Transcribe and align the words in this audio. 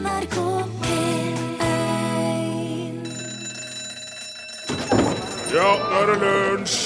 NRK 0.00 0.36
P1 0.80 1.60
Ja, 5.52 5.70
nå 5.76 5.98
er 5.98 6.08
det 6.08 6.16
lunsj! 6.22 6.78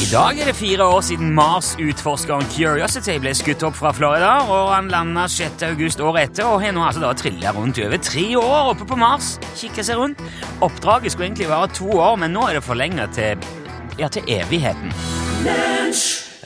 I 0.00 0.06
dag 0.10 0.40
er 0.42 0.48
det 0.50 0.56
fire 0.58 0.84
år 0.84 1.00
siden 1.06 1.30
Mars-utforskeren 1.36 2.44
Curiosity 2.50 3.14
ble 3.22 3.32
skutt 3.36 3.62
opp 3.64 3.76
fra 3.78 3.92
Florida, 3.94 4.32
og 4.50 4.72
han 4.74 4.90
landa 4.92 5.26
6. 5.30 5.62
august 5.70 6.02
året 6.02 6.30
etter 6.30 6.48
og 6.48 6.60
har 6.64 6.74
nå 6.76 6.82
altså 6.84 7.04
da 7.04 7.12
trilla 7.16 7.54
rundt 7.56 7.78
i 7.78 7.86
over 7.86 8.02
tre 8.04 8.24
år 8.40 8.72
oppe 8.72 8.88
på 8.90 8.98
Mars. 9.00 9.36
Kikka 9.60 9.86
seg 9.86 10.00
rundt. 10.00 10.24
Oppdraget 10.66 11.14
skulle 11.14 11.30
egentlig 11.30 11.52
vare 11.52 11.70
to 11.76 11.88
år, 11.94 12.18
men 12.20 12.34
nå 12.36 12.48
er 12.48 12.58
det 12.58 12.66
forlenga 12.66 13.06
til, 13.16 13.46
ja, 14.02 14.10
til 14.10 14.26
evigheten. 14.40 14.92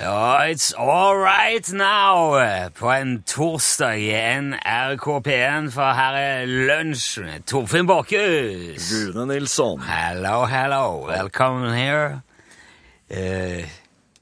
Ja, 0.00 0.42
it's 0.50 0.72
all 0.74 1.14
right 1.14 1.72
now 1.72 2.34
på 2.74 2.90
en 2.90 3.22
torsdag 3.22 4.00
i 4.02 4.08
NRK1, 4.40 5.68
for 5.70 5.94
her 5.94 6.16
er 6.18 6.48
lunsj 6.50 7.21
med 7.22 7.44
Torfinn 7.46 7.86
Borchhus. 7.86 8.88
Rune 8.90 9.29
Nilsson. 9.30 9.85
Hello, 9.86 10.49
hello. 10.50 11.04
Welcome 11.07 11.71
here. 11.76 12.22
Uh, 13.07 13.62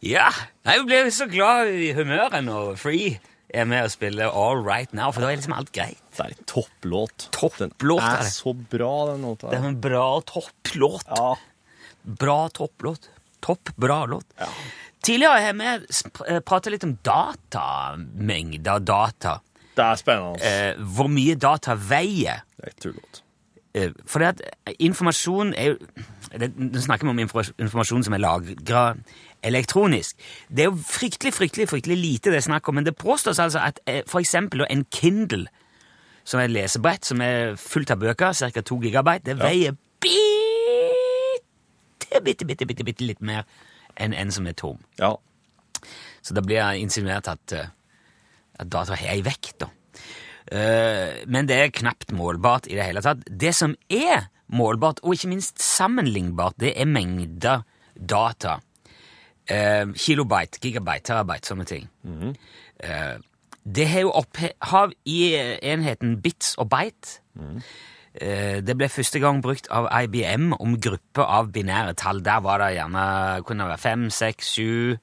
ja, 0.05 0.29
jeg 0.69 0.85
blir 0.91 1.09
så 1.15 1.31
glad 1.33 1.73
i 1.73 1.95
humøret 1.97 2.45
når 2.45 2.77
Free 2.77 3.15
er 3.49 3.65
med 3.65 3.87
og 3.87 3.95
spiller 3.95 4.29
All 4.29 4.61
Right 4.61 4.93
Now, 4.93 5.09
for 5.09 5.25
da 5.25 5.31
er 5.31 5.41
liksom 5.41 5.57
alt 5.57 5.73
greit. 5.73 6.03
Det 6.13 6.27
er 6.27 6.37
en 6.37 6.51
topplåt. 6.53 7.31
Topplåt, 7.33 7.73
Den 7.81 8.11
er 8.11 8.27
er 8.27 8.29
så 8.29 8.53
bra, 8.53 8.93
den 9.15 9.25
låta. 9.25 9.49
Det 9.49 9.63
er 9.63 9.71
en 9.73 9.81
bra 9.81 10.21
topplåt. 10.21 11.09
Ja. 11.17 11.33
Bra 12.21 12.39
topplåt. 12.53 13.09
Topp, 13.41 13.73
bra 13.81 14.05
låt. 14.07 14.29
Tidligere 15.03 15.41
har 15.43 15.55
vi 15.59 15.67
pratet 16.47 16.73
litt 16.77 16.85
om 16.87 16.95
datamengder 17.05 18.79
data. 18.87 19.41
Det 19.73 19.85
er 19.85 19.97
spennende. 19.99 20.39
Eh, 20.47 20.75
hvor 20.95 21.09
mye 21.11 21.35
data 21.41 21.75
veier. 21.75 22.45
Det 22.57 22.67
er 22.71 22.75
tullåt. 22.85 23.23
Eh, 23.75 23.91
For 24.07 24.19
det 24.21 24.29
at 24.35 24.41
informasjon 24.79 25.55
er 25.57 25.65
jo 25.73 25.77
Nå 26.33 26.81
snakker 26.81 27.05
vi 27.05 27.11
om 27.11 27.19
informasjon 27.21 28.05
som 28.07 28.15
er 28.17 28.23
lagra 28.23 28.95
elektronisk. 29.45 30.17
Det 30.49 30.63
er 30.65 30.69
jo 30.71 30.79
fryktelig 30.81 31.35
fryktelig, 31.37 31.67
fryktelig 31.69 31.99
lite 31.99 32.31
det 32.33 32.39
er 32.39 32.47
snakk 32.47 32.69
om, 32.71 32.75
men 32.79 32.87
det 32.87 32.95
påstås 32.97 33.39
altså 33.43 33.59
at 33.61 33.81
eh, 33.87 34.01
eksempel 34.01 34.65
en 34.65 34.87
Kindle, 34.89 35.47
som 36.25 36.41
er 36.41 36.45
et 36.49 36.57
lesebrett 36.57 37.05
som 37.05 37.21
er 37.21 37.53
fullt 37.61 37.91
av 37.93 38.01
bøker, 38.01 38.33
ca. 38.33 38.63
2 38.65 38.81
gigabyte, 38.87 39.25
det 39.29 39.37
veier 39.43 39.77
bitte, 40.01 40.23
bitte, 42.25 42.45
bitte, 42.47 42.67
bitte, 42.67 42.85
bitte 42.85 43.05
litt 43.05 43.21
mer 43.21 43.45
enn 43.97 44.15
en 44.17 44.31
som 44.35 44.47
er 44.47 44.57
tom. 44.59 44.81
Ja. 44.99 45.15
Så 46.23 46.35
det 46.35 46.45
blir 46.47 46.79
insinuert 46.79 47.29
at, 47.29 47.53
eh, 47.53 47.71
at 48.59 48.71
data 48.71 48.95
har 48.95 49.15
ei 49.15 49.23
vekt, 49.27 49.59
da. 49.61 49.71
Eh, 50.53 51.25
men 51.27 51.47
det 51.47 51.57
er 51.57 51.75
knapt 51.75 52.13
målbart 52.13 52.69
i 52.69 52.77
det 52.77 52.87
hele 52.87 53.03
tatt. 53.03 53.25
Det 53.27 53.55
som 53.55 53.77
er 53.91 54.29
målbart, 54.53 55.01
og 55.03 55.17
ikke 55.17 55.33
minst 55.33 55.63
sammenlignbart, 55.63 56.59
det 56.61 56.75
er 56.77 56.87
mengder 56.87 57.65
data. 57.97 58.61
Eh, 59.49 59.87
kilobyte, 59.97 60.61
gigabyte, 60.63 61.09
terabyte, 61.09 61.49
sånne 61.49 61.67
ting. 61.67 61.89
Eh, 62.83 63.17
det 63.65 63.89
har 63.89 64.01
jo 64.01 64.13
opphav 64.19 64.93
i 65.07 65.35
enheten 65.63 66.21
bits 66.23 66.55
og 66.59 66.69
byte. 66.71 67.21
Eh, 67.39 67.63
Det 68.13 68.75
ble 68.77 68.89
første 68.93 69.19
gang 69.23 69.39
brukt 69.41 69.71
av 69.73 69.87
IBM 70.05 70.51
om 70.61 70.75
gruppe 70.85 71.25
av 71.25 71.49
binære 71.55 71.95
tall. 71.97 72.21
Der 72.23 72.43
var 72.45 72.61
det 72.61 72.75
gjerne 72.77 73.05
kunne 73.49 73.65
det 73.65 73.71
være 73.73 73.81
fem, 73.81 74.03
seks, 74.13 74.51
sju 74.59 74.99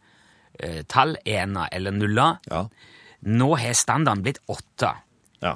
eh, 0.60 0.84
tall, 0.88 1.16
ener 1.26 1.72
eller 1.74 1.96
nuller. 1.98 2.38
Ja. 2.52 2.62
Nå 3.26 3.50
har 3.58 3.74
standarden 3.74 4.22
blitt 4.28 4.42
åtte. 4.48 4.94
ja. 5.42 5.56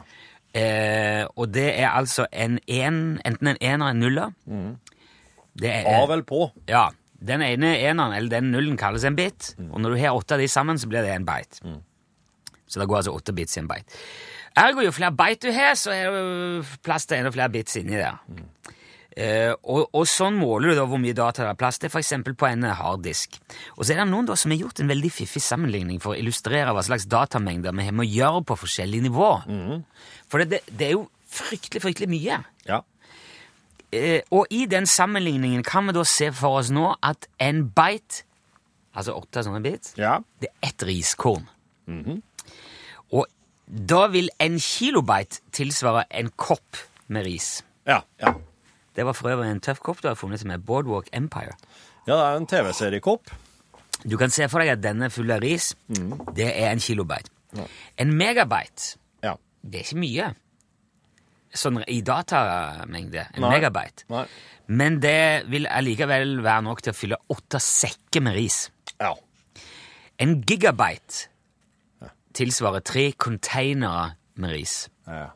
Eh, 0.53 1.23
og 1.33 1.47
det 1.49 1.79
er 1.81 1.87
altså 1.97 2.27
en 2.29 2.59
en, 2.69 3.19
enten 3.25 3.47
en 3.47 3.57
ener 3.57 3.87
eller 3.87 3.95
en 3.95 4.03
nuller. 4.03 4.35
Det 5.57 5.69
er, 5.71 5.87
Av 6.01 6.11
eller 6.13 6.23
på. 6.29 6.51
ja, 6.69 6.91
Den 7.17 7.41
ene 7.41 7.71
eneren 7.79 8.13
eller 8.13 8.29
den 8.29 8.51
nullen 8.51 8.77
kalles 8.77 9.03
en 9.03 9.15
bit, 9.17 9.55
og 9.71 9.81
når 9.81 9.89
du 9.95 9.97
har 10.01 10.13
åtte 10.13 10.35
av 10.35 10.39
de 10.43 10.47
sammen, 10.47 10.77
så 10.77 10.87
blir 10.91 11.01
det 11.01 11.09
en 11.15 11.25
byte. 11.25 11.61
Så 12.67 12.79
det 12.79 12.87
går 12.87 12.97
altså 13.01 13.15
åtte 13.17 13.33
bits 13.33 13.57
i 13.57 13.61
en 13.63 13.67
byte. 13.67 13.97
Ergo 14.59 14.83
jo 14.85 14.91
flere 14.93 15.11
byte 15.17 15.47
du 15.49 15.55
har, 15.55 15.73
så 15.79 15.93
er 15.95 16.11
det 16.13 16.81
plass 16.85 17.07
til 17.09 17.17
enda 17.17 17.31
flere 17.33 17.49
bits 17.53 17.79
inni 17.79 17.95
der. 17.97 18.19
Eh, 19.13 19.51
og, 19.69 19.91
og 19.93 20.07
sånn 20.09 20.37
måler 20.39 20.71
du 20.73 20.77
da 20.79 20.85
hvor 20.89 20.97
mye 21.01 21.13
data 21.17 21.43
det 21.43 21.51
er 21.51 21.57
plass 21.57 21.77
til, 21.81 21.89
f.eks. 21.93 22.13
på 22.37 22.47
en 22.49 22.63
harddisk. 22.65 23.37
Og 23.77 23.83
så 23.85 23.93
er 23.93 24.01
det 24.01 24.07
noen 24.09 24.25
da 24.29 24.37
som 24.39 24.53
har 24.53 24.61
gjort 24.63 24.81
en 24.81 24.89
veldig 24.89 25.11
fiffig 25.13 25.41
sammenligning 25.45 25.99
for 26.01 26.13
å 26.13 26.17
illustrere 26.21 26.73
hva 26.73 26.81
slags 26.85 27.05
datamengder 27.09 27.75
vi 27.77 27.85
har 27.85 27.93
med 27.93 28.07
å 28.07 28.09
gjøre 28.09 28.41
på 28.49 28.57
forskjellige 28.63 29.05
nivå. 29.09 29.29
For 30.29 30.41
det, 30.41 30.49
det, 30.55 30.61
det 30.79 30.87
er 30.89 30.95
jo 30.97 31.05
fryktelig, 31.33 31.81
fryktelig 31.85 32.09
mye. 32.13 32.39
Ja. 32.69 32.81
Uh, 33.93 34.21
og 34.33 34.49
i 34.53 34.63
den 34.65 34.87
sammenligningen 34.89 35.61
kan 35.65 35.85
vi 35.85 35.93
da 35.93 36.01
se 36.09 36.31
for 36.33 36.57
oss 36.61 36.71
nå 36.73 36.87
at 37.05 37.27
en 37.41 37.67
byte, 37.77 38.23
altså 38.97 39.13
åtte 39.17 39.43
sånne 39.45 39.61
bit, 39.65 39.93
Ja. 40.01 40.15
det 40.41 40.49
er 40.49 40.69
ett 40.71 40.85
riskorn. 40.89 41.45
Og 41.85 42.21
da 43.67 44.07
vil 44.11 44.29
en 44.43 44.57
kilobyte 44.59 45.39
tilsvare 45.55 46.05
en 46.11 46.29
kopp 46.35 46.77
med 47.07 47.25
ris. 47.25 47.61
Ja. 47.87 48.01
ja. 48.21 48.33
Det 48.95 49.05
var 49.07 49.15
for 49.17 49.31
øvrig 49.33 49.49
en 49.51 49.61
tøff 49.63 49.79
kopp 49.83 50.01
du 50.03 50.07
har 50.09 50.15
funnet 50.19 50.39
som 50.43 50.51
er 50.53 50.61
Boardwalk 50.61 51.07
Empire. 51.15 51.55
Ja, 52.07 52.13
det 52.17 52.21
er 52.27 52.37
en 52.41 52.47
TV-seriekopp. 52.51 53.31
Du 54.03 54.17
kan 54.19 54.29
se 54.33 54.47
for 54.51 54.59
deg 54.59 54.73
at 54.75 54.81
denne 54.83 55.07
full 55.13 55.31
av 55.31 55.39
ris. 55.43 55.71
Det 56.35 56.49
er 56.49 56.71
en 56.73 56.81
kilobyte. 56.83 57.29
En 58.01 58.11
megabyte, 58.17 58.97
Ja. 59.23 59.35
det 59.63 59.79
er 59.79 59.85
ikke 59.87 60.01
mye. 60.01 60.31
Sånn 61.53 61.83
i 61.87 62.01
datamengde. 62.01 63.27
En 63.35 63.41
Nei. 63.45 63.51
megabyte. 63.53 64.03
Nei. 64.09 64.25
Men 64.67 64.99
det 65.03 65.45
vil 65.51 65.67
allikevel 65.69 66.39
være 66.43 66.63
nok 66.65 66.81
til 66.81 66.93
å 66.93 66.97
fylle 66.97 67.19
åtte 67.29 67.59
sekker 67.61 68.23
med 68.25 68.35
ris. 68.35 68.69
Ja. 68.99 69.13
En 70.19 70.41
gigabyte 70.41 71.27
tilsvarer 72.33 72.83
tre 72.83 73.11
containere 73.13 74.13
med 74.35 74.51
ris. 74.55 74.89
ja. 75.07 75.29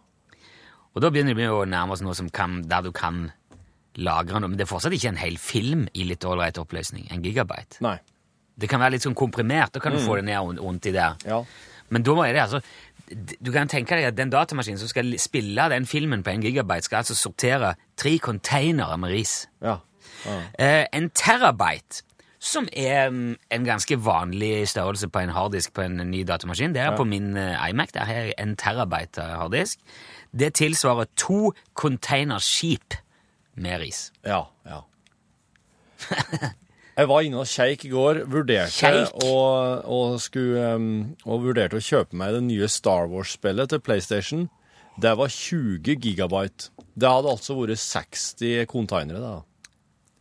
Og 0.97 1.01
da 1.03 1.11
begynner 1.13 1.35
vi 1.37 1.45
å 1.45 1.59
nærme 1.69 1.93
oss 1.93 2.01
noe 2.01 2.15
som 2.17 2.25
kan, 2.33 2.63
der 2.65 2.81
du 2.81 2.87
kan 2.91 3.27
lagre 4.01 4.39
noe. 4.41 4.49
Men 4.49 4.57
det 4.57 4.63
er 4.65 4.69
fortsatt 4.71 4.95
ikke 4.97 5.11
en 5.11 5.19
hel 5.21 5.35
film 5.37 5.83
i 5.93 6.07
litt 6.09 6.25
ålreit 6.25 6.57
oppløsning. 6.57 7.03
En 7.13 7.21
gigabyte. 7.21 7.77
Nei. 7.85 7.99
Det 8.57 8.65
kan 8.71 8.81
være 8.81 8.95
litt 8.95 9.05
sånn 9.05 9.13
komprimert. 9.13 9.75
Da 9.75 9.79
kan 9.83 9.93
du 9.93 9.99
få 10.01 10.15
det 10.17 10.23
ned 10.25 10.39
rund- 10.41 10.57
rundt 10.63 10.87
i 10.89 10.93
der. 10.95 11.13
Ja. 11.23 11.43
Men 11.93 12.01
da 12.01 12.15
er 12.25 12.33
det 12.33 12.41
altså 12.47 12.61
Du 13.37 13.51
kan 13.53 13.67
tenke 13.69 13.93
deg 13.95 14.05
at 14.09 14.15
den 14.17 14.31
datamaskinen 14.33 14.79
som 14.81 14.89
skal 14.89 15.13
spille 15.21 15.69
den 15.69 15.85
filmen 15.85 16.23
på 16.23 16.31
en 16.33 16.41
gigabyte, 16.41 16.83
skal 16.89 16.97
altså 17.03 17.13
sortere 17.15 17.75
tre 17.95 18.17
containere 18.17 18.97
med 18.97 19.11
ris. 19.13 19.45
Ja. 19.61 19.77
Eh, 20.57 20.87
en 20.91 21.09
terabyte, 21.11 22.01
som 22.47 22.67
er 22.71 23.09
mm, 23.11 23.35
en 23.51 23.65
ganske 23.67 23.97
vanlig 24.05 24.67
størrelse 24.71 25.09
på 25.11 25.23
en 25.23 25.33
harddisk 25.35 25.73
på 25.75 25.83
en 25.83 25.99
ny 26.11 26.23
datamaskin, 26.27 26.75
det 26.75 26.81
er 26.83 26.95
på 26.97 27.05
min 27.07 27.35
eh, 27.37 27.69
iMac. 27.69 27.91
Der 27.95 28.07
har 28.07 28.13
jeg 28.13 28.37
en 28.39 28.55
terabyte 28.59 29.21
harddisk. 29.21 29.79
Det 30.31 30.53
tilsvarer 30.59 31.09
to 31.15 31.51
containerskip 31.75 32.95
med 33.55 33.81
ris. 33.81 34.11
Ja. 34.25 34.45
ja. 34.65 34.79
Jeg 36.97 37.09
var 37.11 37.21
inne 37.21 37.43
og 37.43 37.49
kjeik 37.49 37.83
i 37.85 37.91
går, 37.91 38.23
vurderte 38.25 38.89
og, 39.21 39.83
og, 39.85 40.15
skulle, 40.21 40.63
um, 40.73 40.87
og 41.29 41.43
vurderte 41.43 41.77
å 41.77 41.83
kjøpe 41.83 42.17
meg 42.17 42.33
det 42.33 42.41
nye 42.47 42.69
Star 42.73 43.05
Wars-spillet 43.11 43.69
til 43.69 43.83
PlayStation. 43.85 44.47
Det 44.97 45.11
var 45.19 45.29
20 45.29 45.93
gigabyte. 46.01 46.71
Det 46.97 47.11
hadde 47.11 47.35
altså 47.35 47.53
vært 47.59 47.77
60 47.83 48.65
containere. 48.71 49.21
da. 49.21 49.35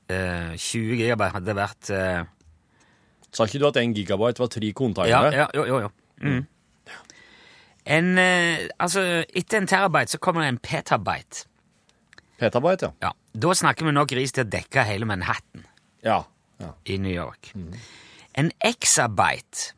Eh, 0.09 0.53
20 0.55 0.97
gigabyte 1.01 1.35
hadde 1.35 1.55
vært 1.59 1.89
eh, 1.91 2.25
Sa 3.35 3.45
ikke 3.49 3.59
du 3.59 3.67
at 3.67 3.77
1 3.81 3.95
gigabyte 3.97 4.39
var 4.39 4.49
tre 4.53 4.69
Ja, 4.69 4.75
containere? 4.79 5.33
ja, 5.35 5.47
jo, 5.55 5.65
jo. 5.67 5.81
jo. 5.83 5.91
Mm. 6.23 6.47
En, 7.87 8.19
eh, 8.19 8.69
altså, 8.83 9.03
etter 9.35 9.61
en 9.61 9.67
terabyte 9.71 10.15
så 10.15 10.19
kommer 10.23 10.43
det 10.43 10.49
en 10.55 10.59
petabyte. 10.63 11.45
Petabyte, 12.39 12.83
ja. 12.87 12.93
Ja, 13.03 13.13
Da 13.35 13.53
snakker 13.55 13.87
vi 13.87 13.93
nok 13.93 14.13
ris 14.17 14.33
til 14.33 14.45
å 14.47 14.49
dekke 14.51 14.85
hele 14.89 15.07
Manhattan. 15.07 15.67
Ja. 16.07 16.23
ja. 16.63 16.73
i 16.87 16.97
New 17.03 17.13
York. 17.13 17.53
En 18.35 18.51
exabyte, 18.65 19.73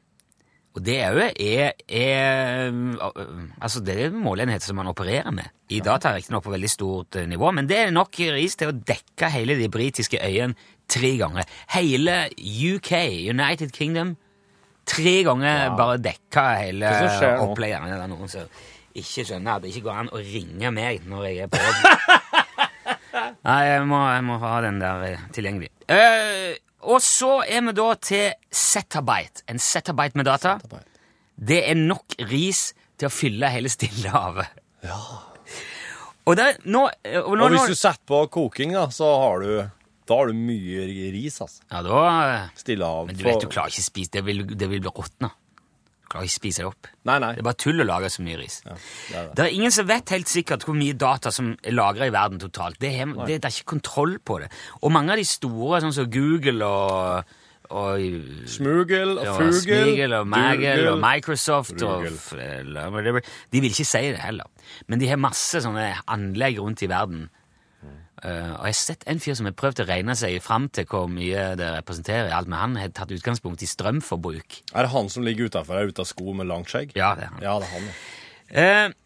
og 0.78 0.84
det 0.86 0.96
er 1.02 1.16
jo 1.16 1.24
er, 1.26 1.72
er, 1.90 2.68
altså 3.58 3.82
det 3.82 3.96
er 4.04 4.14
målenheter 4.14 4.70
som 4.70 4.78
man 4.78 4.90
opererer 4.90 5.34
med. 5.34 5.50
I 5.74 5.80
data 5.84 6.12
riktignok 6.14 6.44
på 6.46 6.54
veldig 6.54 6.70
stort 6.70 7.18
eh, 7.18 7.26
nivå, 7.28 7.50
men 7.56 7.66
det 7.68 7.80
er 7.82 7.94
nok 7.94 8.14
ris 8.36 8.54
til 8.58 8.70
å 8.70 8.76
dekke 8.76 9.30
hele 9.34 9.58
de 9.58 9.66
britiske 9.72 10.20
øyene 10.22 10.54
tre 10.88 11.16
ganger. 11.20 11.48
Hele 11.74 12.16
UK, 12.38 12.92
United 13.28 13.74
Kingdom, 13.74 14.14
tre 14.88 15.16
ganger 15.26 15.74
bare 15.76 15.98
dekka 16.00 16.46
hele 16.62 16.94
opplegget. 17.42 17.90
Det 17.90 17.98
er 17.98 18.12
noen 18.14 18.32
som 18.32 18.46
ikke 18.98 19.26
skjønner 19.26 19.58
at 19.58 19.64
det 19.64 19.74
ikke 19.74 19.88
går 19.88 20.00
an 20.04 20.14
å 20.14 20.22
ringe 20.22 20.72
meg 20.74 21.04
når 21.10 21.26
jeg 21.28 21.44
er 21.44 21.52
på 21.52 21.60
jobb. 21.64 21.82
Nei, 23.48 23.60
jeg 23.66 23.84
må, 23.90 24.00
jeg 24.12 24.24
må 24.30 24.38
ha 24.42 24.54
den 24.64 24.80
der 24.82 25.04
eh, 25.10 25.28
tilgjengelig. 25.34 25.70
Eh, 25.90 26.56
og 26.82 27.02
så 27.02 27.40
er 27.42 27.64
vi 27.66 27.74
da 27.74 27.88
til 28.02 28.28
zettabyte. 28.54 29.42
En 29.50 29.58
zettabyte 29.62 30.18
med 30.18 30.28
data. 30.28 30.58
Det 31.38 31.62
er 31.70 31.78
nok 31.78 32.18
ris 32.30 32.72
til 32.98 33.08
å 33.08 33.12
fylle 33.12 33.50
hele 33.50 33.70
Stillehavet. 33.72 34.62
Og, 36.28 36.36
det, 36.36 36.46
nå, 36.68 36.84
og, 36.86 37.34
nå, 37.38 37.46
Og 37.46 37.54
hvis 37.54 37.72
du 37.72 37.78
setter 37.78 38.04
på 38.06 38.20
koking, 38.30 38.74
da, 38.76 38.86
så 38.92 39.08
har 39.22 39.42
du, 39.42 39.52
da 40.08 40.18
har 40.18 40.30
du 40.30 40.36
mye 40.36 40.86
ris, 41.14 41.38
altså. 41.40 41.62
Ja, 41.70 41.82
da 41.86 42.02
Stillehav. 42.58 43.08
Men 43.08 43.18
du 43.18 43.24
vet, 43.24 43.40
du 43.42 43.48
klarer 43.48 43.72
ikke 43.72 43.84
å 43.86 43.88
spise 43.88 44.18
Det 44.18 44.24
vil, 44.26 44.44
det 44.52 44.68
vil 44.70 44.82
bli 44.84 44.92
råtna. 44.92 45.32
Klarer 46.08 46.28
ikke 46.28 46.38
spise 46.38 46.62
det 46.62 46.68
opp. 46.70 46.88
Nei, 47.08 47.18
nei. 47.20 47.32
Det 47.36 47.42
er 47.42 47.48
bare 47.50 47.60
tull 47.60 47.82
å 47.84 47.86
lage 47.88 48.08
så 48.12 48.24
mye 48.24 48.38
ris. 48.40 48.60
Ja, 48.64 48.76
det 48.76 49.18
er 49.18 49.26
det. 49.26 49.34
Det 49.36 49.44
er 49.44 49.56
ingen 49.58 49.74
som 49.74 49.88
vet 49.90 50.12
helt 50.14 50.30
sikkert 50.32 50.64
hvor 50.64 50.78
mye 50.78 50.96
data 50.96 51.32
som 51.34 51.50
er 51.60 51.76
lagra 51.76 52.08
i 52.08 52.14
verden 52.14 52.40
totalt. 52.40 52.78
Det 52.80 52.94
er, 52.96 53.12
det, 53.28 53.42
er 53.42 53.52
ikke 53.52 53.74
kontroll 53.74 54.16
på 54.24 54.38
det. 54.40 54.48
Og 54.80 54.94
mange 54.94 55.12
av 55.12 55.20
de 55.20 55.26
store, 55.28 55.82
sånn 55.84 55.92
som 55.96 56.08
Google 56.12 56.64
og, 56.64 57.34
og 57.68 58.06
Smugel 58.48 59.18
og 59.18 59.28
fugel. 59.34 59.58
Smigel 59.60 60.16
og 60.16 60.30
Magel 60.32 60.86
og 60.94 61.02
Microsoft 61.04 61.76
og 61.84 62.08
Frugel. 62.16 62.78
whatever. 62.94 63.34
De 63.52 63.60
vil 63.60 63.74
ikke 63.74 63.88
si 63.88 64.06
det 64.08 64.22
heller. 64.24 64.48
Men 64.88 65.02
de 65.02 65.12
har 65.12 65.20
masse 65.20 65.60
sånne 65.64 65.90
anlegg 66.08 66.62
rundt 66.62 66.86
i 66.86 66.88
verden. 66.88 67.28
Eh, 68.24 68.52
og 68.54 68.66
jeg 68.66 68.74
har 68.74 68.78
sett 68.80 69.04
en 69.10 69.20
fyr 69.22 69.36
som 69.38 69.48
har 69.48 69.56
prøvd 69.58 69.84
å 69.84 69.88
regne 69.88 70.16
seg 70.18 70.38
fram 70.42 70.68
til 70.74 70.86
hvor 70.90 71.08
mye 71.12 71.50
det 71.58 71.72
representerer. 71.78 72.32
alt, 72.34 72.48
Men 72.48 72.58
han 72.58 72.78
har 72.80 72.94
tatt 72.94 73.12
utgangspunkt 73.14 73.62
i 73.62 73.70
strømforbruk. 73.70 74.62
Er 74.74 74.86
det 74.86 74.94
han 74.94 75.10
som 75.12 75.26
ligger 75.26 75.50
utafor 75.50 75.90
ute 75.90 76.02
av 76.02 76.08
sko 76.10 76.32
med 76.32 76.50
langt 76.50 76.72
skjegg? 76.72 76.96
Ja, 76.98 77.14
det 77.14 77.28
er 77.28 77.34
han. 77.34 77.42
Ja, 77.44 77.58
det 77.58 77.68
er 77.68 77.76
han. 77.76 77.92
ja. 78.48 78.62
Eh, 78.62 78.96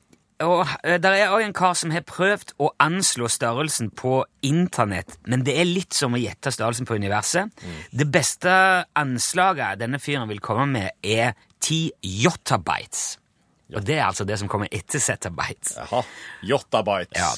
og 0.43 0.65
uh, 0.67 0.97
der 0.99 1.15
er 1.15 1.31
også 1.31 1.47
en 1.47 1.55
kar 1.55 1.75
som 1.79 1.93
har 1.95 2.03
prøvd 2.09 2.55
å 2.59 2.73
anslå 2.83 3.29
størrelsen 3.31 3.93
på 3.95 4.25
internett, 4.43 5.15
men 5.31 5.45
det 5.47 5.55
er 5.61 5.69
litt 5.69 5.95
som 5.95 6.17
å 6.17 6.19
gjette 6.19 6.51
størrelsen 6.51 6.89
på 6.89 6.97
universet. 6.99 7.53
Det 7.95 8.09
beste 8.11 8.51
anslaget 8.99 9.79
denne 9.79 10.01
fyren 10.03 10.27
vil 10.31 10.43
komme 10.43 10.67
med, 10.73 10.91
er 11.05 11.37
10 11.63 11.93
yottabytes. 12.03 13.05
Og 13.77 13.85
det 13.87 14.01
er 14.01 14.07
altså 14.09 14.27
det 14.29 14.39
som 14.41 14.51
kommer 14.51 14.73
etter 14.75 15.01
zettabytes. 15.01 15.77
Jaha. 15.79 16.03
Yottabytes. 16.45 17.17
Ja. 17.17 17.31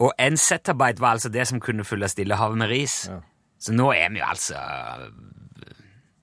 Og 0.00 0.14
en 0.16 0.38
zettabyte 0.40 1.02
var 1.02 1.18
altså 1.18 1.30
det 1.32 1.46
som 1.50 1.60
kunne 1.60 1.84
fylle 1.84 2.08
Stillehavet 2.08 2.60
med 2.62 2.70
ris. 2.72 3.02
Ja. 3.10 3.20
Så 3.60 3.74
nå 3.76 3.90
er 3.92 4.08
vi 4.08 4.22
jo 4.22 4.24
altså 4.24 4.56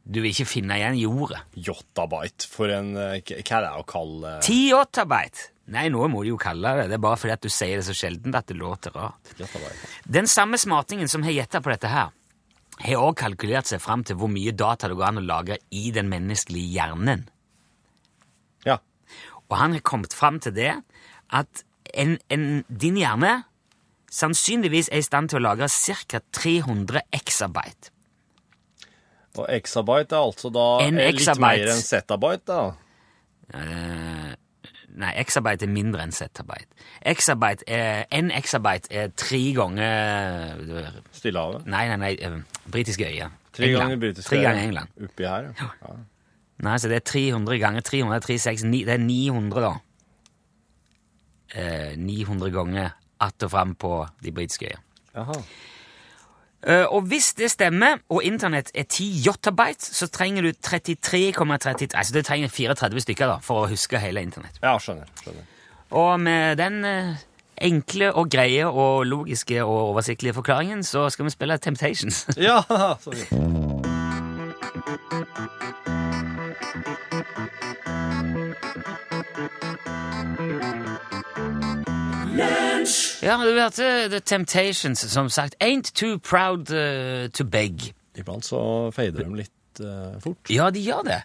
Du 0.08 0.22
vil 0.24 0.32
ikke 0.32 0.48
finne 0.50 0.80
igjen 0.80 0.98
jordet. 0.98 1.44
Jottabyte. 1.54 2.48
for 2.50 2.74
en 2.74 2.96
eh, 2.98 3.22
Hva 3.22 3.60
er 3.60 3.68
det 3.68 3.72
å 3.78 3.86
kalle 3.88 4.40
10 4.42 4.64
yottabyte! 4.72 5.52
Nei, 5.68 5.90
noe 5.92 6.08
må 6.08 6.22
du 6.24 6.32
jo 6.32 6.38
kalle 6.40 6.72
det 6.78 6.86
det. 6.88 6.96
er 6.96 7.04
bare 7.04 7.20
fordi 7.20 7.34
at 7.36 7.44
du 7.44 7.52
sier 7.52 7.76
det 7.76 7.84
så 7.84 7.96
sjelden 7.98 8.36
at 8.40 8.48
det 8.48 8.56
låter 8.56 8.94
rart. 8.96 9.34
Den 10.08 10.30
samme 10.32 10.56
smartingen 10.58 11.12
som 11.12 11.26
har 11.28 11.36
gjetta 11.36 11.60
på 11.60 11.74
dette 11.74 11.92
her, 11.92 12.14
har 12.78 13.02
også 13.02 13.18
kalkulert 13.20 13.68
seg 13.68 13.82
fram 13.84 14.06
til 14.08 14.16
hvor 14.16 14.32
mye 14.32 14.54
data 14.56 14.88
det 14.88 14.96
går 14.96 15.10
an 15.10 15.20
å 15.20 15.26
lagre 15.26 15.58
i 15.76 15.90
den 15.92 16.08
menneskelige 16.08 16.72
hjernen. 16.78 17.26
Ja. 18.64 18.78
Og 19.50 19.58
han 19.60 19.76
har 19.76 19.84
kommet 19.84 20.16
fram 20.16 20.40
til 20.44 20.56
det 20.56 20.72
at 21.36 21.64
en, 21.98 22.16
en, 22.32 22.64
din 22.70 23.00
hjerne 23.02 23.42
sannsynligvis 24.12 24.90
er 24.92 25.02
i 25.02 25.06
stand 25.06 25.32
til 25.32 25.42
å 25.42 25.46
lagre 25.50 25.70
ca. 25.70 26.22
300 26.40 27.04
exabyte. 27.16 27.94
Og 29.38 29.46
exabyte 29.54 30.16
er 30.18 30.26
altså 30.26 30.50
da 30.50 30.66
En 30.88 31.00
er 31.02 31.14
litt 31.14 31.40
mer 31.42 31.72
enn 31.74 31.86
zettabyte, 31.86 32.48
da. 32.50 32.74
Uh, 33.54 34.34
nei, 34.98 35.14
exabyte 35.22 35.68
er 35.68 35.72
mindre 35.72 36.04
enn 36.08 36.16
zettabyte. 36.16 36.70
Exabyte 37.14 37.68
er, 37.70 38.08
en 38.18 38.32
exabyte 38.34 38.90
er 38.90 39.14
tre 39.16 39.44
ganger 39.56 40.92
Stillehavet. 41.16 41.68
Nei, 41.70 41.86
nei, 41.92 41.98
nei, 42.02 42.14
uh, 42.26 42.64
britiske 42.72 43.08
øyer. 43.08 43.34
Tre 43.54 43.70
England. 43.70 43.84
ganger 43.84 44.06
britiske 44.06 44.30
Tre 44.30 44.44
ganger 44.44 44.64
England. 44.64 44.96
Oppi 45.06 45.28
her, 45.30 45.52
ja. 45.54 45.72
ja. 45.86 45.98
Nei, 46.66 46.78
så 46.82 46.90
det 46.90 47.04
er 47.04 47.06
300 47.06 47.60
ganger 47.62 47.86
300, 47.86 48.22
36, 48.26 48.66
9, 48.72 48.86
det 48.88 48.96
er 48.96 49.04
900 49.04 49.62
da. 49.62 49.74
Eh, 51.54 51.94
900 52.02 52.52
ganger 52.52 52.96
att 53.20 53.44
og 53.44 53.52
fram 53.52 53.76
på 53.76 54.08
de 54.24 54.32
britiske 54.32 54.66
øyene. 54.66 55.44
Eh, 56.68 56.86
og 56.86 57.02
hvis 57.02 57.34
det 57.34 57.52
stemmer, 57.52 57.98
og 58.10 58.24
internett 58.24 58.72
er 58.76 58.84
10 58.84 59.04
jottabyte, 59.26 59.86
så 59.96 60.08
trenger 60.08 60.42
du 60.42 60.52
33,33 60.68 61.88
Altså 61.94 62.14
du 62.14 62.22
trenger 62.22 62.48
34 62.48 63.02
stykker 63.02 63.28
da, 63.28 63.38
for 63.42 63.64
å 63.64 63.70
huske 63.70 64.00
hele 64.02 64.22
internett. 64.22 64.60
Ja, 64.64 64.78
skjønner. 64.80 65.06
skjønner. 65.24 65.46
Og 65.92 66.20
med 66.20 66.58
den 66.58 66.86
uh, 66.86 67.16
enkle 67.62 68.12
og 68.14 68.30
greie 68.30 68.68
og 68.68 69.06
logiske 69.06 69.64
og 69.64 69.94
oversiktlige 69.94 70.34
forklaringen, 70.34 70.84
så 70.84 71.10
skal 71.10 71.26
vi 71.26 71.38
spille 71.38 71.58
Temptations. 71.58 72.26
Ja, 72.50 72.62
sorry. 73.00 73.24
fint. 80.48 80.97
Ja, 83.24 83.38
du 83.42 83.54
hørte 83.58 84.10
The 84.12 84.20
Temptations, 84.20 85.00
som 85.12 85.30
sagt. 85.30 85.56
Ain't 85.64 85.92
too 85.94 86.18
proud 86.20 86.70
uh, 86.72 87.28
to 87.34 87.44
beg. 87.46 87.92
Iblant 88.18 88.46
så 88.46 88.60
fader 88.96 89.24
de 89.24 89.42
litt 89.44 89.82
uh, 89.82 90.18
fort. 90.24 90.50
Ja, 90.50 90.70
de 90.74 90.82
gjør 90.82 91.04
det. 91.06 91.20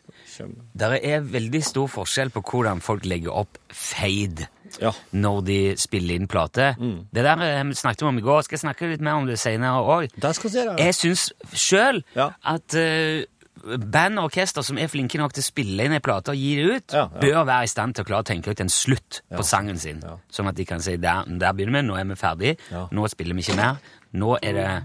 Det 0.77 0.91
er 1.05 1.21
veldig 1.25 1.63
stor 1.65 1.89
forskjell 1.93 2.33
på 2.35 2.43
hvordan 2.51 2.83
folk 2.85 3.07
legger 3.09 3.33
opp 3.45 3.59
fade 3.73 4.49
Ja. 4.81 4.89
når 5.13 5.41
de 5.45 5.57
spiller 5.77 6.17
inn 6.17 6.27
plate. 6.33 6.71
Det 7.13 7.25
der 7.27 7.43
eh, 7.45 7.59
vi 7.69 7.75
snakket 7.77 8.07
om 8.09 8.17
i 8.19 8.23
går, 8.25 8.41
skal 8.47 8.57
jeg 8.57 8.63
snakke 8.63 8.89
litt 8.89 9.03
mer 9.05 9.19
om 9.21 9.27
det 9.29 9.37
senere 9.39 9.83
òg. 9.85 10.07
Vi. 10.17 10.81
Jeg 10.81 10.95
syns 10.97 11.27
sjøl 11.53 12.01
Ja. 12.17 12.31
at 12.45 12.73
uh, 12.77 13.21
band 13.63 14.19
og 14.19 14.25
orkester 14.31 14.63
som 14.67 14.79
er 14.79 14.89
flinke 14.91 15.19
nok 15.21 15.33
til 15.33 15.43
å 15.43 15.47
spille 15.47 15.85
inn 15.87 15.93
ei 15.93 16.01
plate 16.01 16.33
og 16.33 16.37
gi 16.37 16.57
det 16.59 16.65
ut, 16.77 16.93
Ja, 16.93 17.09
ja. 17.13 17.21
bør 17.21 17.45
være 17.47 17.63
i 17.65 17.71
stand 17.71 17.95
til 17.95 18.05
å 18.05 18.09
klare 18.09 18.23
å 18.25 18.29
tenke 18.33 18.51
ut 18.51 18.61
en 18.61 18.69
slutt 18.69 19.21
på 19.31 19.43
sangen 19.47 19.79
sin. 19.79 20.01
Ja. 20.03 20.17
Sånn 20.31 20.49
at 20.49 20.55
de 20.59 20.65
kan 20.65 20.81
si 20.81 20.97
der, 20.97 21.25
der 21.29 21.53
begynner 21.53 21.81
vi, 21.81 21.87
nå 21.89 21.99
er 22.01 22.05
vi 22.05 22.15
ferdig, 22.15 22.57
Ja. 22.71 22.89
nå 22.91 23.09
spiller 23.09 23.35
vi 23.35 23.41
ikke 23.47 23.57
mer. 23.57 23.77
Nå 24.15 24.37
er 24.43 24.53
det 24.53 24.83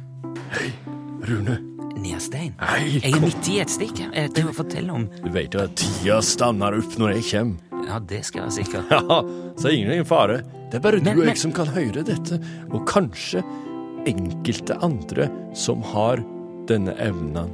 Rune, 1.28 1.58
Nerstein. 1.98 2.54
Hei, 2.62 3.00
Jeg 3.02 3.14
er 3.14 3.20
midt 3.24 3.48
i 3.50 3.60
et 3.60 3.70
stikk. 3.74 3.98
Jeg 4.14 4.30
må 4.46 4.52
å 4.54 4.56
fortelle 4.56 4.94
om 4.94 5.08
du 5.10 5.30
vet 5.34 5.54
jo 5.58 5.64
at 5.66 5.76
tida 5.76 6.20
stanner 6.22 6.78
opp 6.78 6.98
når 7.02 7.16
jeg 7.18 7.24
kommer. 7.32 7.86
Ja, 7.88 8.00
det 8.00 8.24
skal 8.26 8.46
være 8.46 8.56
sikkert. 8.58 8.90
Ja, 8.92 9.22
så 9.58 9.70
er 9.70 9.76
ingen 9.78 10.06
fare. 10.06 10.42
Det 10.72 10.76
er 10.76 10.80
bare 10.84 11.00
Men- 11.02 11.04
du 11.04 11.10
og 11.12 11.18
men- 11.26 11.28
jeg 11.34 11.38
som 11.38 11.52
kan 11.54 11.68
høre 11.68 12.04
dette, 12.04 12.40
og 12.72 12.86
kanskje 12.88 13.44
enkelte 14.08 14.78
andre 14.84 15.30
som 15.56 15.82
har 15.82 16.18
denne 16.68 16.94
evnen. 17.00 17.52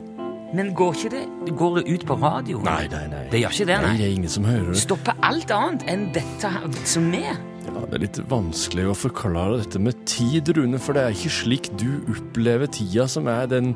Men 0.53 0.69
går 0.77 0.93
ikke 0.99 1.09
det 1.15 1.23
Går 1.57 1.79
det 1.79 1.83
ut 1.89 2.03
på 2.05 2.17
radio? 2.21 2.59
Nei, 2.65 2.83
nei, 2.91 3.07
nei. 3.09 3.23
Det 3.31 3.39
gjør 3.41 3.55
ikke 3.55 3.65
det, 3.71 3.77
Nei, 3.81 3.87
nei. 3.89 3.97
det 3.97 4.05
er 4.05 4.13
ingen 4.19 4.29
som 4.35 4.45
hører 4.47 4.69
det. 4.73 4.81
Stopper 4.83 5.17
alt 5.25 5.51
annet 5.55 5.85
enn 5.89 6.05
dette 6.15 6.51
som 6.89 7.07
er? 7.17 7.39
Ja, 7.63 7.73
det 7.87 7.95
er 7.97 8.03
litt 8.03 8.19
vanskelig 8.29 8.85
å 8.91 8.95
forklare 8.97 9.61
dette 9.63 9.79
med 9.81 10.03
tid, 10.09 10.51
Rune, 10.57 10.77
for 10.83 10.93
det 10.97 11.05
er 11.07 11.15
ikke 11.15 11.31
slik 11.31 11.69
du 11.79 11.87
opplever 12.11 12.67
tida 12.69 13.05
som 13.09 13.29
er 13.31 13.47
den 13.49 13.73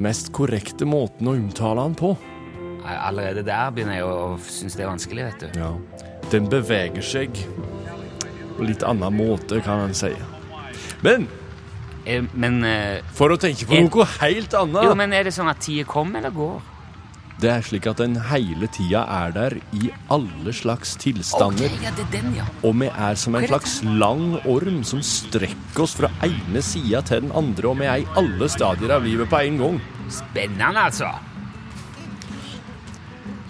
mest 0.00 0.30
korrekte 0.32 0.86
måten 0.88 1.28
å 1.28 1.34
omtale 1.36 1.84
den 1.84 1.96
på. 2.00 2.14
Allerede 2.88 3.44
der 3.46 3.68
begynner 3.70 4.00
jeg 4.00 4.08
å 4.08 4.38
synes 4.42 4.74
det 4.78 4.86
er 4.86 4.90
vanskelig, 4.90 5.26
vet 5.28 5.44
du. 5.44 5.60
Ja. 5.60 5.70
Den 6.32 6.48
beveger 6.50 7.04
seg 7.04 7.36
på 8.56 8.64
litt 8.66 8.82
annen 8.88 9.14
måte, 9.14 9.60
kan 9.62 9.84
en 9.86 9.94
si. 9.96 10.10
Men 11.04 11.28
Men, 12.34 12.64
eh, 12.66 13.00
for 13.14 13.30
å 13.30 13.38
tenke 13.38 13.66
på 13.68 13.76
er, 13.78 13.86
noe 13.86 14.06
helt 14.18 14.54
annet 14.58 14.88
jo, 14.88 14.94
men 14.98 15.12
er 15.14 15.28
det 15.28 15.34
sånn 15.36 15.50
at 15.50 15.60
tida 15.62 15.86
kommer 15.86 16.18
eller 16.18 16.34
går? 16.34 16.60
Det 17.42 17.50
er 17.50 17.64
slik 17.66 17.88
at 17.90 17.98
den 17.98 18.14
hele 18.28 18.68
tida 18.70 19.00
er 19.10 19.32
der 19.34 19.56
i 19.74 19.88
alle 20.14 20.52
slags 20.54 20.92
tilstander. 21.00 21.66
Okay, 21.66 21.82
ja, 21.82 21.90
det 21.96 22.04
er 22.04 22.12
den, 22.12 22.36
ja. 22.38 22.44
Og 22.62 22.76
vi 22.78 22.86
er 22.86 23.18
som 23.18 23.34
en 23.34 23.46
slags 23.48 23.80
lang 23.82 24.36
orm 24.46 24.82
som 24.86 25.02
strekker 25.02 25.82
oss 25.82 25.96
fra 25.98 26.10
ene 26.22 26.62
sida 26.62 27.00
til 27.06 27.24
den 27.24 27.34
andre, 27.34 27.72
og 27.72 27.80
vi 27.80 27.88
er 27.90 28.04
i 28.04 28.06
alle 28.20 28.46
stadier 28.52 28.94
av 28.94 29.02
livet 29.06 29.30
på 29.30 29.40
en 29.40 29.58
gang. 29.58 29.80
Spennende, 30.12 30.84
altså. 30.86 31.10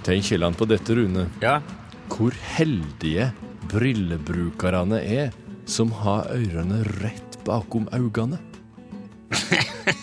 Tenk 0.06 0.24
kildene 0.30 0.56
på 0.56 0.70
dette, 0.72 0.96
Rune. 0.96 1.28
Ja. 1.44 1.58
Hvor 2.12 2.32
heldige 2.56 3.28
brillebrukerne 3.72 5.02
er 5.04 5.36
som 5.68 5.92
har 6.00 6.32
ørene 6.32 6.80
rett 7.02 7.31
bakom 7.46 7.88
øynene. 7.92 8.38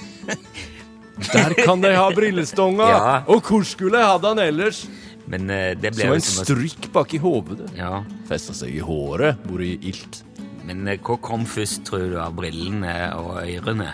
Der 1.34 1.54
kan 1.54 1.82
de 1.84 1.92
ha 1.94 2.08
brillestonga! 2.16 2.88
Ja. 2.90 3.24
Og 3.28 3.44
hvor 3.44 3.66
skulle 3.68 4.00
jeg 4.00 4.08
hatt 4.08 4.24
den 4.24 4.40
ellers? 4.44 4.86
Men 5.30 5.50
eh, 5.54 5.76
det 5.78 5.92
ble 5.94 6.06
Som 6.08 6.16
en 6.16 6.24
som 6.26 6.46
strykk 6.48 6.90
bak 6.96 7.14
i 7.14 7.20
hovedet. 7.22 7.70
Ja. 7.78 8.00
Festa 8.30 8.56
seg 8.58 8.74
i 8.74 8.82
håret, 8.84 9.42
Hvor 9.46 9.62
vært 9.62 9.86
ilt. 9.92 10.24
Men 10.66 10.88
eh, 10.88 10.98
hva 11.02 11.20
kom 11.22 11.46
først, 11.50 11.84
tror 11.90 12.08
du, 12.14 12.18
av 12.22 12.34
brillene 12.38 12.96
og 13.20 13.36
ørene? 13.44 13.92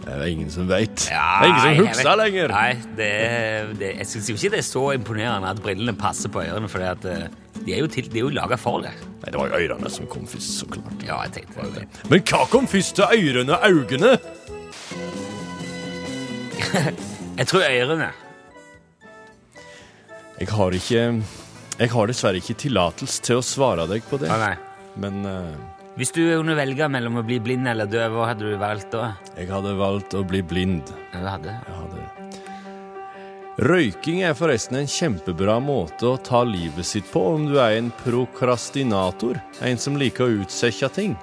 Det 0.00 0.12
er 0.16 0.22
ingen 0.30 0.48
som 0.50 0.66
veit. 0.70 1.04
Ja, 1.10 1.24
det 1.42 1.48
er 1.50 1.74
ingen 1.74 1.86
som 1.86 1.90
husker 1.92 2.16
lenger. 2.18 2.48
Nei, 2.54 2.70
det, 2.96 3.10
det, 3.80 3.90
jeg 3.98 4.06
syns 4.08 4.30
ikke 4.32 4.50
det 4.54 4.60
er 4.62 4.66
så 4.66 4.84
imponerende 4.96 5.50
at 5.52 5.60
brillene 5.62 5.92
passer 5.98 6.32
på 6.32 6.40
ørene, 6.42 6.68
for 6.72 6.80
de 6.80 6.86
er 7.74 7.82
jo, 7.82 7.86
til- 7.92 8.08
de 8.08 8.18
er 8.18 8.24
jo 8.24 8.30
laga 8.32 8.56
for 8.56 8.80
det. 8.86 8.94
Nei, 9.20 9.28
Det 9.30 9.36
var 9.36 9.52
jo 9.52 9.60
ørene 9.60 9.90
som 9.92 10.06
kom 10.08 10.24
først, 10.26 10.54
så 10.62 10.66
klart. 10.72 11.04
Ja, 11.04 11.20
jeg 11.26 11.32
tenkte 11.36 11.68
det. 11.76 11.84
Men 12.08 12.24
hva 12.30 12.46
kom 12.48 12.66
først 12.70 12.96
til 12.96 13.04
ørene 13.20 13.58
og 13.58 13.68
øynene? 13.68 14.14
Jeg 17.40 17.46
tror 17.48 17.62
ørene. 17.64 18.10
Jeg 20.40 20.48
har 20.48 20.70
ikke 20.76 21.02
Jeg 21.80 21.90
har 21.92 22.06
dessverre 22.10 22.36
ikke 22.40 22.54
tillatelse 22.60 23.22
til 23.24 23.38
å 23.40 23.44
svare 23.44 23.86
deg 23.88 24.02
på 24.08 24.18
det. 24.20 24.28
Nei, 24.28 24.38
nei. 24.38 24.56
Men 25.00 25.24
eh, 25.28 25.54
Hvis 25.98 26.12
du 26.14 26.20
kunne 26.22 26.54
velge 26.54 26.86
mellom 26.92 27.18
å 27.18 27.24
bli 27.26 27.40
blind 27.42 27.66
eller 27.68 27.88
døv, 27.90 28.14
hva 28.14 28.30
hadde 28.30 28.46
du 28.46 28.58
valgt 28.60 28.92
da? 28.94 29.14
jeg 29.34 29.50
hadde 29.50 29.74
valgt 29.78 30.14
å 30.14 30.22
bli 30.26 30.42
blind. 30.46 30.92
Du 31.10 31.24
hadde. 31.26 31.56
Jeg 31.66 31.78
hadde 31.80 32.06
Røyking 33.60 34.22
er 34.24 34.36
forresten 34.38 34.78
en 34.78 34.86
kjempebra 34.88 35.58
måte 35.60 36.06
å 36.08 36.20
ta 36.24 36.38
livet 36.48 36.86
sitt 36.86 37.10
på 37.12 37.20
om 37.34 37.42
du 37.50 37.58
er 37.60 37.74
en 37.76 37.90
prokrastinator, 38.06 39.36
en 39.60 39.82
som 39.82 39.98
liker 40.00 40.24
å 40.24 40.44
utsette 40.46 40.88
ting. 40.94 41.18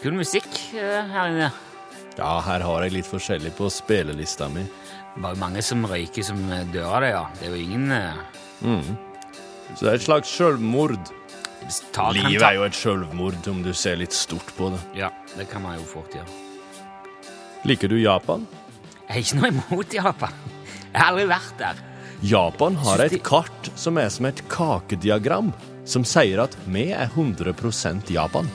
Kul 0.00 0.16
musikk 0.16 0.48
eh, 0.78 1.02
her 1.12 1.34
inne. 1.34 1.50
Ja, 2.16 2.38
her 2.46 2.64
har 2.64 2.86
jeg 2.86 2.94
litt 2.94 3.10
forskjellig 3.10 3.52
på 3.58 3.68
spillelista 3.68 4.48
mi. 4.48 4.64
Bare 5.20 5.36
mange 5.36 5.60
som 5.66 5.84
røyker 5.84 6.24
som 6.24 6.40
eh, 6.48 6.64
dør 6.72 6.88
av 6.88 7.04
det, 7.04 7.10
ja. 7.18 7.24
Det 7.36 7.50
er 7.50 7.52
jo 7.52 7.60
ingen 7.66 7.92
mm. 8.62 8.94
Så 9.74 9.82
det 9.82 9.90
er 9.90 9.98
et 9.98 10.06
slags 10.06 10.32
sjølmord. 10.32 11.12
Ta, 11.92 12.10
Livet 12.14 12.42
er 12.42 12.56
jo 12.58 12.64
et 12.66 12.76
sjølvmord 12.76 13.48
om 13.50 13.62
du 13.64 13.72
ser 13.76 13.98
litt 14.00 14.14
stort 14.16 14.52
på 14.56 14.70
det. 14.74 14.80
Ja, 15.02 15.12
det 15.36 15.48
kan 15.50 15.64
man 15.64 15.78
jo 15.78 15.86
fort 15.88 16.14
gjøre. 16.14 16.28
Liker 17.68 17.92
du 17.92 17.98
Japan? 18.00 18.46
Jeg 19.06 19.12
har 19.12 19.22
ikke 19.22 19.40
noe 19.40 19.50
imot 19.52 19.94
Japan. 19.94 20.38
Jeg 20.92 20.98
har 20.98 21.10
aldri 21.12 21.26
vært 21.30 21.58
der. 21.60 21.82
Japan 22.22 22.76
har 22.78 23.02
et 23.02 23.18
kart 23.26 23.70
som 23.78 23.98
er 23.98 24.10
som 24.14 24.26
et 24.28 24.42
kakediagram, 24.50 25.52
som 25.84 26.04
sier 26.06 26.42
at 26.44 26.54
vi 26.70 26.88
er 26.94 27.10
100% 27.10 28.12
Japan. 28.14 28.50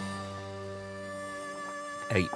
Jeg, 2.07 2.27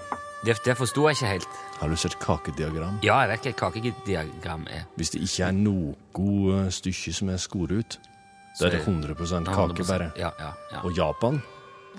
det, 0.45 0.57
det 0.65 0.75
forsto 0.79 1.05
jeg 1.07 1.19
ikke 1.19 1.33
helt. 1.37 1.59
Har 1.79 1.89
du 1.89 1.97
sett 1.97 2.17
kakediagram? 2.21 2.99
Ja, 3.05 3.21
jeg 3.23 3.31
vet 3.31 3.47
hva 3.47 3.51
et 3.53 3.61
kakediagram 3.61 4.67
er. 4.69 4.83
Hvis 4.99 5.13
det 5.15 5.23
ikke 5.23 5.47
er 5.47 5.55
noe 5.55 6.65
stykke 6.71 7.13
som 7.15 7.31
er 7.31 7.39
skåret 7.41 7.79
ut, 7.79 7.99
så 8.55 8.67
er 8.67 8.75
det 8.75 8.81
100 8.83 9.15
kake 9.47 9.85
bare. 9.87 10.11
Ja, 10.19 10.31
ja, 10.39 10.51
ja. 10.71 10.81
Og 10.83 10.97
Japan, 10.97 11.41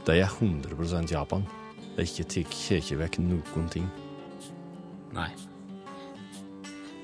det 0.06 0.18
er 0.20 0.28
100 0.28 1.08
Japan. 1.10 1.46
Det 1.96 2.04
er 2.04 2.08
ikke 2.08 2.28
tatt 2.28 2.92
vekk 2.98 3.18
noen 3.24 3.68
ting. 3.72 3.88
Nei. 5.12 5.30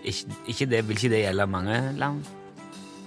Ikke, 0.09 0.37
ikke 0.49 0.67
det, 0.67 0.83
vil 0.89 0.97
ikke 0.97 1.13
det 1.13 1.23
gjelde 1.27 1.47
mange 1.51 1.79
land? 2.01 2.29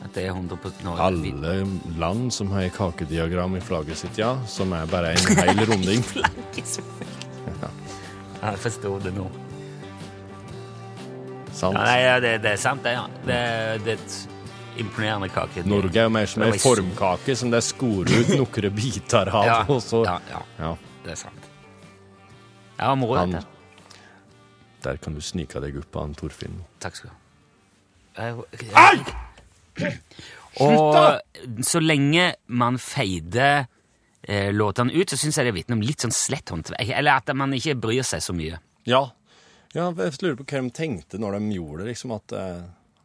At 0.02 0.16
det 0.16 0.26
er 0.26 0.34
100 0.34 0.58
på 0.62 0.72
Norge? 0.86 1.06
Alle 1.06 1.54
land 2.02 2.32
som 2.34 2.50
har 2.54 2.70
kakediagram 2.74 3.56
i 3.58 3.62
flagget 3.62 4.02
sitt, 4.02 4.18
ja, 4.18 4.34
som 4.50 4.74
er 4.74 4.90
bare 4.90 5.14
en 5.14 5.42
hel 5.42 5.66
runding. 5.70 6.06
Ja, 8.42 8.56
jeg 8.56 8.58
forsto 8.64 8.96
det 8.98 9.12
nå. 9.14 9.28
Sant? 11.54 11.76
Ja, 11.78 11.84
nei, 11.86 12.22
det, 12.24 12.32
det 12.42 12.56
er 12.56 12.62
sant, 12.62 12.82
det. 12.82 12.96
ja. 12.96 13.04
Det, 13.28 13.42
det 13.86 13.98
et 14.00 14.16
imponerende 14.80 15.30
kake. 15.34 15.64
Norge 15.68 16.00
er 16.00 16.08
jo 16.08 16.14
mer 16.14 16.30
som 16.30 16.44
ei 16.46 16.60
formkake 16.62 17.36
som 17.38 17.52
det 17.52 17.64
skorer 17.66 18.22
ut 18.22 18.34
noen 18.40 18.76
biter 18.76 19.32
av, 19.32 19.48
ja, 19.48 19.58
og 19.68 19.82
så 19.84 20.04
ja, 20.08 20.20
ja, 20.32 20.44
Ja, 20.60 20.76
det 21.06 21.16
er 21.16 21.20
sant. 21.26 21.50
Har 22.82 22.96
moro 22.98 23.20
dette. 23.20 23.46
der 24.82 24.98
kan 24.98 25.14
du 25.14 25.22
snike 25.22 25.60
deg 25.62 25.76
opp 25.78 25.96
av 26.02 26.16
Torfinn. 26.18 26.64
Takk 26.82 26.98
skal 26.98 27.12
du 27.12 27.14
ha. 27.14 27.20
Au! 28.22 29.04
Og 30.62 31.64
så 31.64 31.80
lenge 31.80 32.34
man 32.52 32.80
feider 32.82 33.68
eh, 34.28 34.50
låtene 34.52 34.94
ut, 34.94 35.10
så 35.10 35.20
syns 35.20 35.38
jeg 35.40 35.48
det 35.48 35.56
vitner 35.56 35.78
om 35.78 35.86
litt 35.86 36.04
sånn 36.04 36.16
slett 36.16 36.52
håndverk. 36.52 36.92
Eller 36.92 37.22
at 37.22 37.32
man 37.38 37.54
ikke 37.56 37.78
bryr 37.80 38.04
seg 38.08 38.24
så 38.26 38.36
mye. 38.36 38.60
Ja. 38.90 39.04
ja, 39.76 39.88
jeg 39.88 40.18
lurer 40.24 40.38
på 40.42 40.48
hva 40.50 40.64
de 40.66 40.74
tenkte 40.76 41.22
når 41.22 41.38
de 41.38 41.56
gjorde 41.60 41.84
det, 41.84 41.92
liksom 41.94 42.16
at 42.18 42.36
eh, 42.36 42.62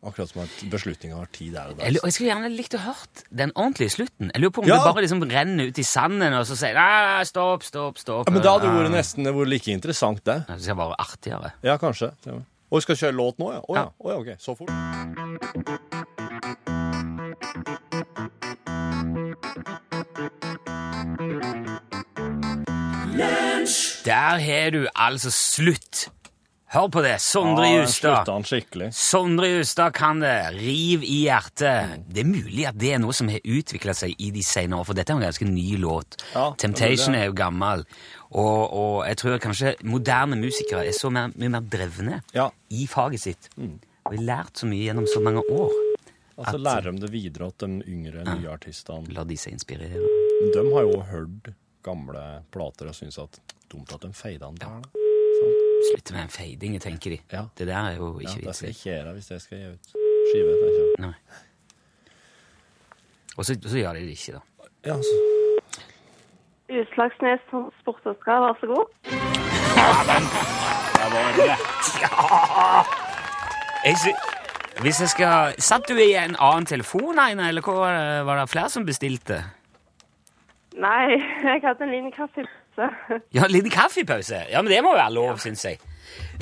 Akkurat 0.06 0.30
som 0.30 0.42
at 0.44 0.56
beslutninga 0.70 1.16
har 1.18 1.26
tid 1.34 1.52
der 1.56 1.72
og 1.72 1.80
Jeg, 1.82 1.96
der. 1.96 2.00
jeg 2.06 2.14
skulle 2.14 2.30
gjerne 2.30 2.50
likt 2.54 2.76
å 2.78 2.82
hørt 2.84 3.25
den 3.42 3.52
ordentlige 3.58 3.90
slutten. 3.96 4.30
Jeg 4.32 4.42
lurer 4.44 4.54
på 4.54 4.62
om 4.62 4.68
Ja. 4.68 4.76
det 4.78 4.94
bare 4.94 5.02
liksom 5.06 5.22
renner 5.30 5.66
ut 5.72 5.78
i 5.82 5.86
sanden, 5.86 6.32
og 6.38 6.46
så 6.46 6.56
sier 6.56 6.75
nei, 6.78 7.25
stopp, 7.26 7.62
stopp, 7.66 7.98
stopp. 7.98 8.28
Ja, 8.28 8.32
men 8.32 8.42
da 8.42 8.52
hadde 8.54 8.70
det 8.70 8.76
vært 8.78 8.94
nesten 8.94 9.25
vært 9.26 9.48
like 9.50 9.72
interessant, 9.75 10.22
det. 10.25 10.44
Det 10.46 10.62
skal 10.62 10.76
være 10.78 10.94
artigere. 10.98 11.52
Ja, 11.66 11.76
kanskje. 11.76 12.12
Og 12.26 12.78
vi 12.78 12.80
skal 12.86 12.96
kjøre 13.02 13.16
låt 13.18 13.38
nå, 13.38 13.52
ja? 13.52 13.60
Å 13.60 13.66
oh, 13.68 13.76
Ja. 13.76 13.88
Oh, 13.98 14.10
ja, 14.12 14.18
ok. 14.18 14.38
Så 14.38 14.54
fort. 14.56 14.70
Der 24.04 24.38
har 24.38 24.70
du 24.70 24.86
altså 24.94 25.30
slutt. 25.30 26.08
Hør 26.76 26.88
på 26.92 27.00
det. 27.04 27.14
Sondre 27.25 27.64
Ja, 27.71 27.78
Justad. 27.80 28.28
Sondre 28.92 29.49
Justad 29.49 29.95
kan 29.97 30.21
det. 30.21 30.35
Riv 30.59 31.04
i 31.06 31.23
hjertet. 31.25 32.02
Det 32.12 32.21
er 32.21 32.28
mulig 32.28 32.66
at 32.68 32.76
det 32.76 32.90
er 32.92 33.00
noe 33.00 33.14
som 33.16 33.30
har 33.33 33.40
utvikla 33.40 33.95
seg 33.97 34.12
i 34.21 34.28
de 34.35 34.42
senere 34.45 34.83
år, 34.83 34.85
for 34.90 34.99
dette 34.99 35.14
er 35.14 35.16
en 35.16 35.25
ganske 35.25 35.49
ny 35.49 35.78
låt. 35.80 36.18
Ja, 36.35 36.50
det 36.50 36.59
Temptation 36.66 37.14
er 37.14 37.18
det. 37.18 37.23
er 37.23 37.30
jo 37.30 37.37
gammel, 37.38 37.85
og, 38.28 38.61
og 38.76 39.06
jeg 39.09 39.16
tror 39.23 39.38
kanskje 39.47 39.73
moderne 39.88 40.37
musikere 40.37 40.85
er 40.85 40.92
så 40.99 41.09
mer, 41.11 41.33
mye 41.40 41.49
mer 41.56 41.64
drevne 41.64 42.21
Ja. 42.37 42.50
i 42.68 42.85
faget 42.87 43.25
sitt. 43.25 43.49
Mm. 43.56 43.78
Og 44.04 44.12
har 44.18 44.23
lært 44.28 44.61
så 44.61 44.68
mye 44.68 44.85
gjennom 44.85 45.09
så 45.09 45.23
mange 45.25 45.40
år. 45.49 45.73
Altså 46.37 46.54
At- 46.59 46.61
lærer 46.61 46.92
de 46.92 47.00
det 47.06 47.11
videre 47.16 47.50
til 47.56 47.78
de 47.80 47.88
yngre, 47.88 48.26
nye 48.37 48.52
artistene. 48.52 49.09
La 49.16 49.25
de 49.25 49.37
seg 49.40 49.56
inspirere. 49.56 50.04
De 50.52 50.66
har 50.76 50.83
jo 50.85 51.00
hørt 51.09 51.54
gamle 51.83 52.42
plater 52.52 52.88
og 52.92 52.95
syns 52.95 53.16
at 53.23 53.40
dumt 53.73 53.92
at 53.97 54.00
de 54.04 54.12
feida 54.12 54.45
den 54.52 54.61
der. 54.61 54.83
da. 54.85 55.05
Slutte 55.90 56.14
med 56.16 56.23
en 56.26 56.28
fading, 56.33 56.76
tenker 56.83 57.11
de. 57.14 57.18
Ja. 57.33 57.42
Det 57.59 57.66
der 57.68 57.76
er 57.92 57.97
jo 57.97 58.12
Ja, 58.21 58.28
ikke 58.28 58.40
det 58.40 58.47
vits 58.47 58.56
skal 58.59 58.68
i. 58.68 58.71
jeg 58.71 58.76
ikke 58.76 58.90
gjøre 58.90 59.12
hvis 59.16 59.30
jeg 59.30 59.40
skal 59.40 59.59
gi 59.59 59.66
ut 59.73 59.87
skive. 60.30 60.52
Nei. 61.04 61.12
Og 63.37 63.45
så, 63.45 63.56
så 63.68 63.76
gjør 63.78 63.92
de 63.99 64.00
det 64.06 64.14
ikke, 64.16 64.33
da. 64.33 64.40
Ja, 64.87 64.97
så. 65.02 65.14
Utslagsnes 66.66 67.40
Transport 67.50 68.06
og 68.11 68.16
Skal, 68.21 68.40
vær 68.42 68.54
så 68.61 68.66
god. 68.66 68.87
Jeg 73.87 73.97
sy 74.02 74.11
Hvis 74.83 75.00
jeg 75.00 75.09
skal 75.12 75.54
Satt 75.62 75.87
du 75.88 75.95
i 76.00 76.12
en 76.18 76.35
annen 76.42 76.66
telefon, 76.68 77.18
Aina, 77.23 77.49
eller 77.49 77.62
hva 77.64 77.76
var 77.78 77.95
det, 77.97 78.26
var 78.28 78.40
det 78.40 78.49
flere 78.52 78.71
som 78.73 78.85
bestilte? 78.88 79.38
Nei, 80.76 81.16
jeg 81.47 81.62
hadde 81.64 81.87
en 81.87 81.92
liten 81.95 82.12
kaffepause. 82.76 83.23
Ja, 83.35 83.45
en 83.45 83.52
liten 83.52 83.71
kaffepause. 83.71 84.42
Ja, 84.50 84.62
men 84.62 84.73
det 84.73 84.83
må 84.85 84.95
være 84.97 85.12
lov, 85.14 85.38
syns 85.42 85.64
jeg. 85.64 85.78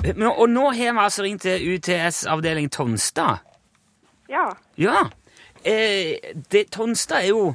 Men, 0.04 0.28
og 0.28 0.48
nå 0.50 0.70
har 0.72 0.92
vi 0.92 1.04
altså 1.04 1.22
ringt 1.22 1.42
til 1.42 1.74
UTS-avdeling 1.74 2.70
Tonstad. 2.72 3.44
Ja. 4.30 4.48
Ja. 4.78 5.06
Eh, 5.64 6.18
det, 6.52 6.66
Tonstad 6.74 7.22
er 7.22 7.28
jo 7.32 7.54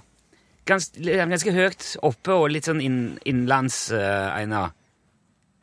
gans, 0.66 0.92
ganske 0.98 1.54
høyt 1.54 1.96
oppe 2.06 2.34
og 2.34 2.50
litt 2.54 2.70
sånn 2.70 2.82
inn, 2.82 3.00
innenlands, 3.26 3.90
eh, 3.96 4.30
Einar. 4.34 4.74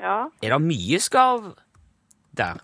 Ja. 0.03 0.27
Er 0.43 0.57
det 0.57 0.63
mye 0.63 1.01
skarv 1.01 1.55
der? 2.37 2.61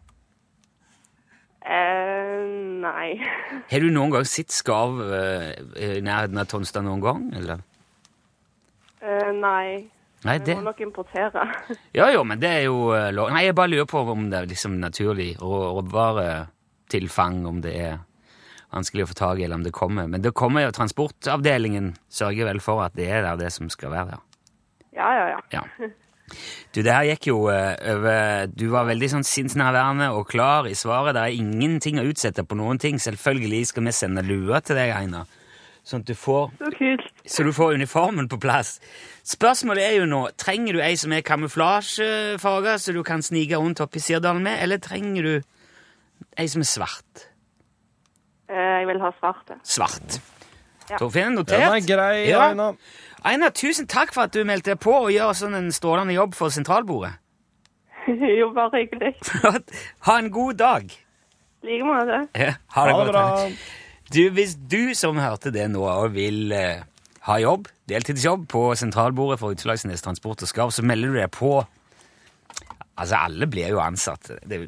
Eh, 1.62 2.42
nei. 2.82 3.08
Har 3.70 3.82
du 3.84 3.90
noen 3.94 4.12
gang 4.14 4.26
sett 4.28 4.52
skarv 4.52 5.00
eh, 5.14 5.52
i 5.78 6.00
nærheten 6.04 6.40
av 6.42 6.50
Tonstad 6.50 6.84
noen 6.86 7.02
gang, 7.04 7.26
eller? 7.38 7.62
Eh, 9.02 9.30
nei. 9.38 9.88
Nei, 10.24 10.36
Vi 10.38 10.44
det... 10.46 10.54
må 10.60 10.62
nok 10.68 10.80
importere. 10.84 11.44
Ja, 11.98 12.06
jo, 12.14 12.22
men 12.28 12.38
det 12.42 12.50
er 12.50 12.64
jo 12.68 12.92
eh, 12.94 13.08
lov. 13.14 13.32
Nei, 13.34 13.44
jeg 13.48 13.56
bare 13.58 13.72
lurer 13.72 13.88
på 13.90 14.04
om 14.12 14.28
det 14.30 14.38
er 14.38 14.50
liksom 14.52 14.76
naturlig 14.82 15.32
rå- 15.40 15.72
råvaretilfang, 15.80 17.40
om 17.46 17.60
det 17.64 17.72
er 17.88 17.96
vanskelig 18.72 19.04
å 19.04 19.10
få 19.10 19.16
tak 19.18 19.40
i, 19.40 19.44
eller 19.46 19.58
om 19.60 19.64
det 19.66 19.74
kommer. 19.76 20.06
Men 20.08 20.22
det 20.24 20.32
kommer 20.38 20.64
jo, 20.66 20.70
transportavdelingen 20.76 21.92
sørger 22.12 22.48
vel 22.52 22.62
for 22.64 22.84
at 22.86 22.94
det 22.96 23.10
er 23.12 23.26
der 23.26 23.40
det 23.42 23.50
som 23.52 23.68
skal 23.72 23.92
være 23.92 24.14
der. 24.14 24.22
Ja, 24.96 25.10
ja, 25.16 25.26
ja. 25.34 25.42
Ja. 25.58 25.90
Du, 26.72 26.78
det 26.80 26.92
her 26.94 27.04
gikk 27.10 27.26
jo 27.28 27.36
eh, 27.52 27.74
over 27.92 28.46
Du 28.48 28.66
var 28.72 28.86
veldig 28.88 29.08
sånn 29.12 29.24
sinnsnærværende 29.26 30.06
og 30.16 30.28
klar 30.30 30.68
i 30.70 30.76
svaret. 30.78 31.16
Det 31.16 31.26
er 31.26 31.36
ingenting 31.42 31.98
å 32.00 32.06
utsette 32.08 32.44
på 32.48 32.56
noen 32.56 32.80
ting. 32.80 32.96
Selvfølgelig 33.02 33.66
skal 33.72 33.84
vi 33.88 33.92
sende 33.96 34.24
lua 34.24 34.62
til 34.64 34.78
deg, 34.78 34.94
Einar. 34.96 35.26
Sånn 35.84 36.04
at 36.04 36.06
du 36.06 36.14
får 36.14 36.50
Så 36.60 36.70
kult. 36.78 37.06
så 37.26 37.42
du 37.44 37.50
får 37.52 37.74
uniformen 37.74 38.28
på 38.30 38.38
plass. 38.40 38.76
Spørsmålet 39.26 39.82
er 39.82 39.96
jo 39.98 40.04
nå, 40.06 40.20
trenger 40.38 40.72
du 40.76 40.80
ei 40.80 40.94
som 40.96 41.12
er 41.12 41.22
kamuflasjefarga, 41.26 42.76
så 42.78 42.92
du 42.94 43.02
kan 43.02 43.22
snike 43.22 43.58
rundt 43.58 43.80
oppi 43.82 43.98
Sirdalen 43.98 44.42
med, 44.46 44.60
eller 44.62 44.78
trenger 44.78 45.22
du 45.22 45.32
ei 46.38 46.46
som 46.46 46.62
er 46.62 46.70
svart? 46.70 47.26
Eh, 48.48 48.54
jeg 48.82 48.86
vil 48.92 49.00
ha 49.02 49.10
svart. 49.18 49.50
Svart. 49.66 50.20
Ja. 50.90 50.98
Torfinn, 50.98 51.34
notert? 51.34 51.58
Den 51.58 51.74
er 51.80 51.86
grei, 51.86 52.28
Ja. 52.28 52.48
Aina. 52.50 52.72
Einar, 53.24 53.50
tusen 53.54 53.86
takk 53.86 54.12
for 54.14 54.22
at 54.26 54.32
du 54.34 54.42
meldte 54.44 54.72
deg 54.74 54.80
på 54.82 54.92
og 55.04 55.10
gjør 55.14 55.34
sånn 55.38 55.54
en 55.54 55.70
strålende 55.72 56.14
jobb 56.14 56.34
for 56.34 56.50
sentralbordet. 56.50 57.14
jo, 58.06 58.50
bare 58.54 58.82
hyggelig. 58.82 59.14
ha 60.06 60.16
en 60.18 60.30
god 60.30 60.54
dag. 60.58 60.90
I 61.62 61.66
like 61.66 61.86
måte. 61.86 62.28
Ja, 62.34 62.54
ha 62.74 62.86
det 62.86 62.92
Ha 62.94 63.04
det 63.04 63.12
godt. 63.12 63.12
bra. 63.12 63.50
Du, 64.12 64.22
hvis 64.36 64.56
du 64.56 64.92
som 64.98 65.16
hørte 65.20 65.52
det 65.54 65.68
nå 65.72 65.84
vil 66.12 66.52
eh, 66.52 66.82
ha 67.28 67.36
jobb, 67.40 67.70
deltidsjobb 67.88 68.44
på 68.50 68.64
sentralbordet 68.78 69.38
for 69.40 69.54
Utslagsnes 69.56 70.04
Transport 70.04 70.44
og 70.44 70.50
Skarv, 70.50 70.74
så 70.74 70.84
melder 70.84 71.14
du 71.14 71.20
deg 71.22 71.32
på 71.34 71.62
Altså, 72.92 73.16
alle 73.16 73.46
blir 73.48 73.70
jo 73.72 73.78
ansatt. 73.80 74.28
Det, 74.46 74.58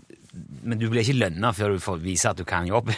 men 0.64 0.78
du 0.80 0.86
blir 0.88 1.04
ikke 1.04 1.18
lønna 1.20 1.50
før 1.54 1.74
du 1.74 1.82
får 1.84 1.98
vise 2.02 2.30
at 2.30 2.38
du 2.40 2.42
kan 2.48 2.64
jobben. 2.66 2.96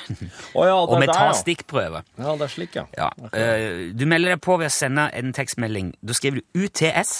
Å 0.54 0.62
ja, 0.64 0.76
det 0.86 0.94
Og 0.94 1.02
vi 1.02 1.08
tar 1.10 1.34
stikkprøve. 1.34 1.34
ja. 1.34 1.40
stikkprøver. 1.42 2.06
Ja, 2.22 2.36
det 2.38 2.46
er 2.46 2.52
slik, 2.54 2.78
ja. 2.78 2.84
Ja. 2.94 3.08
eh, 3.34 3.90
du 3.92 4.06
melder 4.08 4.36
deg 4.36 4.44
på 4.46 4.54
ved 4.62 4.70
å 4.70 4.72
sende 4.72 5.08
en 5.18 5.34
tekstmelding. 5.36 5.90
Da 5.98 6.16
skriver 6.16 6.40
du 6.40 6.62
UTS, 6.62 7.18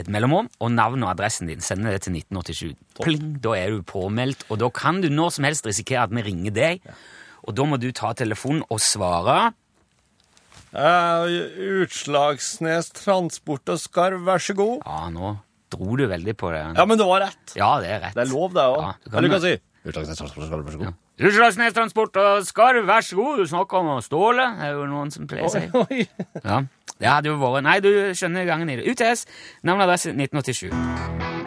et 0.00 0.08
mellomrom, 0.08 0.48
og 0.64 0.72
navn 0.72 1.04
og 1.04 1.12
adressen 1.12 1.52
din. 1.52 1.60
Sender 1.60 1.92
det 1.94 2.06
til 2.08 2.16
1987. 2.16 2.72
Pling, 3.04 3.34
da 3.44 3.52
er 3.60 3.76
du 3.76 3.84
påmeldt, 3.86 4.46
og 4.48 4.62
da 4.64 4.72
kan 4.74 5.04
du 5.04 5.10
når 5.12 5.36
som 5.36 5.46
helst 5.46 5.68
risikere 5.68 6.08
at 6.08 6.16
vi 6.16 6.24
ringer 6.24 6.56
deg. 6.56 6.88
Og 7.50 7.56
da 7.58 7.66
må 7.66 7.80
du 7.82 7.88
ta 7.90 8.12
telefonen 8.14 8.62
og 8.70 8.78
svare. 8.82 9.50
Uh, 10.70 11.26
Utslagsnes 11.82 12.92
Transport 12.94 13.72
og 13.74 13.80
Skarv, 13.82 14.22
vær 14.28 14.42
så 14.42 14.54
god. 14.54 14.84
Ja, 14.86 15.08
nå 15.10 15.32
dro 15.70 15.96
du 15.98 16.04
veldig 16.10 16.34
på 16.38 16.50
det. 16.50 16.62
Ja, 16.78 16.84
men 16.86 16.98
det 16.98 17.06
var 17.06 17.22
rett. 17.26 17.54
Ja, 17.58 17.72
det 17.82 17.90
er 17.94 18.00
rett. 18.04 18.14
Det 18.14 18.24
er 18.24 18.30
lov, 18.30 18.54
det 18.54 18.62
òg. 18.62 18.80
Ja, 18.82 18.92
du 19.02 19.10
kan 19.10 19.18
Eller 19.18 19.28
du 19.28 19.34
kan 19.34 19.44
si 19.44 19.52
Utslagsnes 19.86 20.18
Transport 20.18 20.44
og 20.44 20.50
Skarv, 20.50 20.66
vær 20.66 20.74
så 20.74 20.82
god. 20.82 20.98
Utslagsnes 21.20 21.76
Transport 21.76 22.20
og 22.22 22.46
Skarv, 22.46 22.86
vær 22.90 23.06
så 23.06 23.18
god. 23.18 23.42
Du 23.42 23.50
snakker 23.50 23.82
om 23.82 23.90
Ståle. 24.02 24.46
Det 24.60 24.70
er 24.70 24.78
jo 24.78 24.86
noen 24.90 25.14
som 25.14 25.30
pleier 25.30 25.50
si. 25.50 25.66
Oi, 25.74 25.84
oi. 25.98 26.06
Ja, 26.42 26.62
det 27.00 27.10
hadde 27.10 27.32
jo 27.32 27.38
vært 27.40 27.66
Nei, 27.66 27.78
du 27.82 27.92
skjønner 28.14 28.46
gangen 28.50 28.70
i 28.70 28.78
det. 28.78 28.94
UTS, 28.94 29.26
navn 29.66 29.82
og 29.82 29.88
adresse 29.88 30.14
1987. 30.14 31.39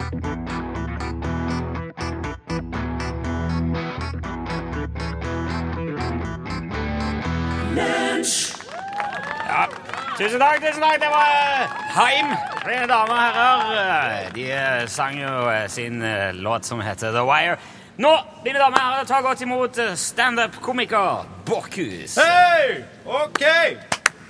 tusen 10.18 10.40
takk, 10.40 10.60
tusen 10.62 10.82
takk. 10.82 10.98
Det 11.02 11.10
var 11.12 11.30
eh, 11.30 11.78
Heim. 11.94 12.34
Mine 12.64 12.86
damer 12.90 13.14
og 13.14 13.22
herrer. 13.22 14.12
Eh, 14.26 14.28
De 14.34 14.44
eh, 14.52 14.84
sang 14.90 15.16
jo 15.20 15.32
eh, 15.50 15.64
sin 15.72 16.02
eh, 16.02 16.30
låt 16.34 16.64
som 16.68 16.80
heter 16.84 17.12
The 17.14 17.24
Wire. 17.28 17.56
Nå, 18.00 18.12
mine 18.44 18.58
damer 18.58 18.78
og 18.78 18.84
herrer, 18.88 19.08
ta 19.10 19.20
godt 19.24 19.42
imot 19.46 19.78
eh, 19.82 19.94
standup-komiker 19.98 21.26
Borchhus. 21.46 22.16
Hei! 22.18 22.80
OK! 23.06 23.42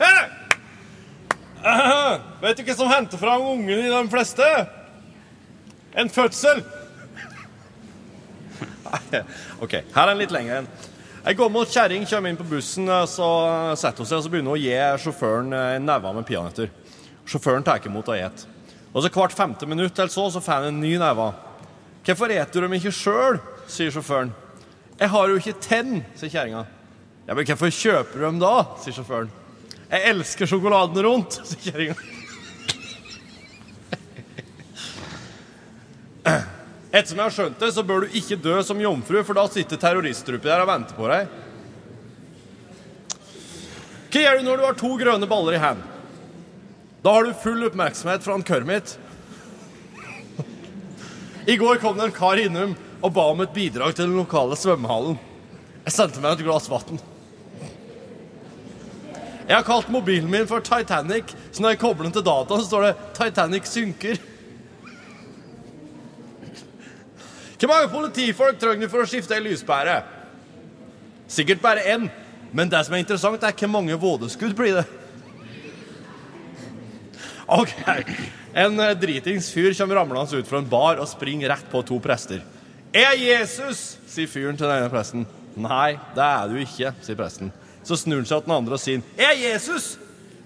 Hey. 0.01 0.25
Uh, 1.65 2.19
vet 2.43 2.59
du 2.59 2.67
hva 2.67 2.75
som 2.77 2.91
henter 2.93 3.17
fram 3.17 3.41
ungen 3.55 3.71
i 3.87 3.89
de 3.89 4.01
fleste? 4.13 4.49
En 5.97 6.11
fødsel. 6.13 6.61
OK, 9.65 9.73
her 9.95 10.03
er 10.05 10.13
en 10.13 10.21
litt 10.21 10.35
lengre 10.35 10.59
en. 10.61 10.69
Ei 11.25 11.33
gammel 11.33 11.65
kjerring 11.65 12.03
kommer 12.05 12.29
inn 12.29 12.37
på 12.37 12.45
bussen, 12.45 12.89
eh, 12.89 13.07
så 13.09 13.27
setter 13.81 14.03
hun 14.03 14.09
seg 14.11 14.19
og 14.19 14.25
så 14.27 14.29
begynner 14.29 14.53
hun 14.53 14.59
å 14.59 14.61
gi 14.61 14.75
sjåføren 15.01 15.55
eh, 15.57 15.77
en 15.79 15.87
neve 15.89 16.11
med 16.13 16.27
peanøtter. 16.29 16.69
Sjåføren 17.25 17.65
tar 17.65 17.81
imot 17.89 18.11
og 18.13 18.19
et. 18.19 18.43
Og 18.93 19.01
så 19.01 19.09
hvert 19.09 19.33
femte 19.33 19.65
minutt 19.65 19.97
eller 19.97 20.13
så, 20.13 20.27
så 20.29 20.43
får 20.45 20.53
han 20.59 20.69
en 20.69 20.83
ny 20.85 20.99
neve. 21.01 21.31
Hvorfor 22.05 22.29
eter 22.35 22.53
du 22.61 22.67
dem 22.67 22.77
ikke 22.77 22.93
sjøl? 22.93 23.41
sier 23.73 23.89
sjåføren. 23.95 24.35
Jeg 25.01 25.09
har 25.09 25.31
jo 25.31 25.39
ikke 25.41 25.57
tenn, 25.65 26.03
sier 26.21 26.29
kjerringa. 26.29 26.67
Ja, 27.25 27.33
men 27.33 27.49
hvorfor 27.49 27.73
kjøper 27.73 28.21
du 28.21 28.27
dem 28.27 28.43
da? 28.43 28.53
sier 28.85 28.93
sjåføren. 28.99 29.33
Jeg 29.89 30.11
elsker 30.11 30.45
sjokoladen 30.51 31.01
rundt, 31.09 31.41
sier 31.49 31.71
kjerringa. 31.71 31.97
Etter 36.95 37.11
som 37.11 37.19
jeg 37.19 37.27
har 37.27 37.35
skjønt 37.35 37.59
det, 37.59 37.73
så 37.75 37.83
bør 37.83 38.05
du 38.05 38.13
ikke 38.15 38.37
dø 38.39 38.61
som 38.63 38.79
jomfru, 38.79 39.19
for 39.27 39.35
da 39.35 39.49
sitter 39.51 39.81
terroristtrupper 39.83 40.47
der 40.47 40.63
og 40.63 40.69
venter 40.71 40.95
på 40.95 41.09
deg. 41.11 41.33
Hva 44.15 44.21
gjør 44.23 44.39
du 44.39 44.45
når 44.47 44.61
du 44.61 44.67
har 44.69 44.77
to 44.79 44.91
grønne 45.01 45.27
baller 45.27 45.57
i 45.57 45.63
hendene? 45.63 45.91
Da 47.03 47.13
har 47.17 47.27
du 47.27 47.35
full 47.37 47.67
oppmerksomhet 47.67 48.23
fra 48.25 48.37
en 48.39 48.45
Kermit. 48.47 48.95
I 51.51 51.57
går 51.61 51.83
kom 51.83 51.99
det 51.99 52.07
en 52.07 52.15
kar 52.15 52.41
innom 52.41 52.77
og 53.05 53.11
ba 53.13 53.25
om 53.33 53.43
et 53.45 53.53
bidrag 53.53 53.97
til 53.97 54.07
den 54.07 54.17
lokale 54.17 54.57
svømmehallen. 54.57 55.19
Jeg 55.85 55.97
sendte 55.97 56.23
meg 56.23 56.39
et 56.39 56.47
glass 56.47 56.71
vann. 56.71 57.03
Jeg 59.45 59.57
har 59.59 59.67
kalt 59.67 59.91
mobilen 59.93 60.31
min 60.33 60.47
for 60.49 60.65
Titanic, 60.65 61.35
så 61.51 61.61
når 61.61 61.75
jeg 61.75 61.83
kobler 61.83 62.07
den 62.07 62.15
til 62.17 62.25
dataen, 62.25 62.63
så 62.63 62.71
står 62.71 62.87
det 62.87 62.95
'Titanic 63.19 63.69
synker'. 63.69 64.23
Hvor 67.65 67.73
mange 67.73 67.89
politifolk 67.89 68.59
trenger 68.61 68.85
du 68.85 68.93
for 68.93 69.01
å 69.01 69.09
skifte 69.09 69.33
ei 69.33 69.41
lyspære? 69.41 69.95
Sikkert 71.33 71.63
bare 71.63 71.85
én, 71.95 72.11
men 72.53 72.69
det 72.69 72.83
som 72.85 72.93
er 72.93 73.01
interessant, 73.01 73.41
er 73.41 73.55
hvor 73.57 73.71
mange 73.73 73.97
vådeskudd 73.97 74.53
blir 74.59 74.83
det. 74.83 74.83
Ok, 77.49 77.73
En 78.53 78.77
eh, 78.81 78.93
dritings 79.01 79.49
fyr 79.49 79.73
kommer 79.79 79.97
ramlende 79.97 80.37
ut 80.37 80.49
fra 80.49 80.61
en 80.61 80.69
bar 80.69 81.01
og 81.01 81.09
springer 81.09 81.55
rett 81.55 81.71
på 81.73 81.81
to 81.89 81.97
prester. 82.05 82.45
Er 82.93 83.17
Jesus, 83.17 83.97
sier 84.13 84.29
fyren 84.29 84.61
til 84.61 84.69
den 84.69 84.83
ene 84.83 84.93
presten. 84.93 85.25
Nei, 85.57 85.97
det 86.13 86.27
er 86.27 86.53
du 86.53 86.61
ikke, 86.61 86.93
sier 87.01 87.17
presten. 87.17 87.49
Så 87.81 87.97
snur 87.97 88.21
han 88.21 88.29
seg 88.29 88.45
til 88.45 88.51
den 88.51 88.59
andre 88.59 88.77
og 88.77 88.85
sier, 88.85 89.01
er 89.17 89.33
Jesus? 89.41 89.95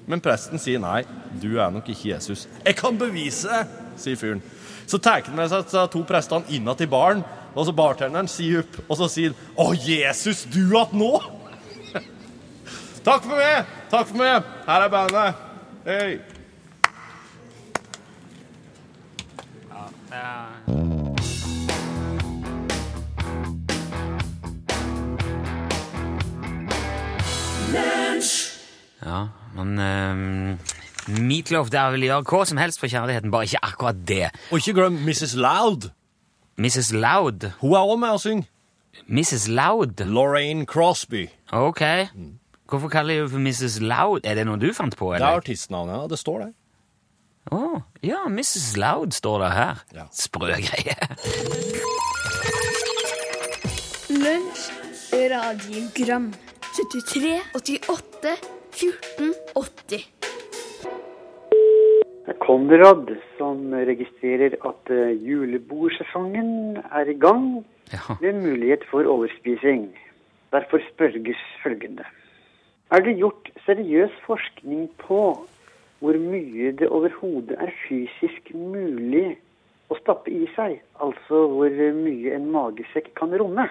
Men 0.06 0.22
presten 0.22 0.62
sier 0.62 0.78
nei, 0.78 1.02
du 1.34 1.58
er 1.58 1.74
nok 1.74 1.90
ikke 1.90 2.12
Jesus. 2.14 2.46
Jeg 2.62 2.78
kan 2.78 2.94
bevise 2.98 3.50
det, 3.50 3.82
sier 4.06 4.22
fyren. 4.22 4.46
Så 4.88 4.98
tar 4.98 5.20
han 5.26 5.36
med 5.36 5.50
seg 5.52 5.90
to 5.92 6.00
prestene 6.08 6.48
inna 6.48 6.72
til 6.76 6.88
baren, 6.88 7.20
og 7.52 7.66
så 7.68 7.74
bartenderen 7.76 8.30
sier 8.30 8.62
opp, 8.62 8.78
og 8.86 8.96
så 8.96 9.08
sier 9.12 9.34
han, 9.34 9.50
å 9.60 9.74
Jesus, 9.76 10.46
du 10.48 10.72
at 10.80 10.94
nå? 10.96 11.12
Takk 13.08 13.26
for 13.26 13.36
meg, 13.36 13.68
takk 13.92 14.08
for 14.08 14.20
meg. 14.20 14.48
Her 14.68 14.86
er 14.86 14.92
bandet. 14.92 15.46
Hei. 15.88 16.18
Ja, 29.08 29.28
men 29.56 29.78
um, 29.78 30.58
Meatloaf 31.08 31.70
der 31.72 31.94
vil 31.94 32.04
gjøre 32.08 32.24
hva 32.28 32.42
som 32.48 32.58
helst 32.60 32.80
for 32.82 32.90
kjærligheten, 32.92 33.32
bare 33.32 33.48
ikke 33.48 33.62
akkurat 33.64 34.00
det. 34.08 34.28
Og 34.52 34.60
ikke 34.60 34.74
glem 34.76 34.98
Mrs. 35.06 35.34
Loud. 35.40 35.88
Mrs. 36.58 36.92
Loud. 36.92 37.50
Hun 37.62 37.72
er 37.72 37.78
også 37.80 37.96
med 38.02 38.12
å 38.12 38.20
synge. 38.22 38.48
Mrs. 39.08 39.48
Loud? 39.48 40.04
Lorraine 40.04 40.66
Crosby. 40.66 41.28
Ok. 41.52 41.82
Hvorfor 42.68 42.92
kaller 42.92 43.22
du 43.22 43.28
for 43.32 43.40
Mrs. 43.40 43.78
Loud? 43.80 44.26
Er 44.28 44.36
det 44.36 44.44
noe 44.48 44.60
du 44.60 44.68
fant 44.76 44.96
på, 44.96 45.14
Det 45.14 45.22
er 45.22 45.40
artistnavnet, 45.40 45.94
ja. 45.94 46.08
Det 46.10 46.18
står 46.18 46.42
der. 46.44 46.52
Å, 47.48 47.80
ja, 48.04 48.26
Mrs. 48.28 48.76
Loud 48.76 49.16
står 49.16 49.40
det 49.46 49.52
her. 49.56 49.80
Ja. 49.96 50.04
Sprø 50.12 50.52
greie. 50.52 50.96
Lunsj, 54.12 54.68
radiogram 55.32 56.28
73, 56.76 57.38
88, 57.56 58.36
14, 58.76 59.34
80 59.56 60.37
Konrad, 62.36 63.08
som 63.38 63.72
registrerer 63.72 64.58
at 64.68 64.90
eh, 64.92 65.16
julebordsesongen 65.24 66.76
er 66.92 67.08
i 67.08 67.16
gang 67.16 67.64
med 68.20 68.40
mulighet 68.42 68.84
for 68.90 69.08
overspising. 69.08 69.88
Derfor 70.52 70.82
spørges 70.92 71.40
følgende. 71.62 72.04
Er 72.92 73.00
det 73.00 73.16
gjort 73.16 73.48
seriøs 73.64 74.12
forskning 74.26 74.90
på 75.00 75.20
hvor 75.98 76.16
mye 76.20 76.72
det 76.72 76.88
overhodet 76.88 77.56
er 77.58 77.72
fysisk 77.88 78.52
mulig 78.54 79.38
å 79.88 79.96
stappe 79.98 80.30
i 80.30 80.46
seg? 80.54 80.78
Altså 81.00 81.46
hvor 81.52 81.72
mye 81.96 82.34
en 82.36 82.48
magesekk 82.52 83.14
kan 83.18 83.32
romme? 83.40 83.68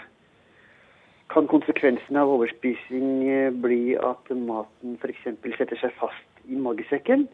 Kan 1.34 1.50
konsekvensen 1.52 2.18
av 2.18 2.32
overspising 2.34 3.28
eh, 3.30 3.52
bli 3.54 3.98
at 4.00 4.32
maten 4.34 4.98
f.eks. 4.98 5.30
setter 5.58 5.78
seg 5.82 5.94
fast 6.02 6.48
i 6.50 6.58
magesekken? 6.58 7.28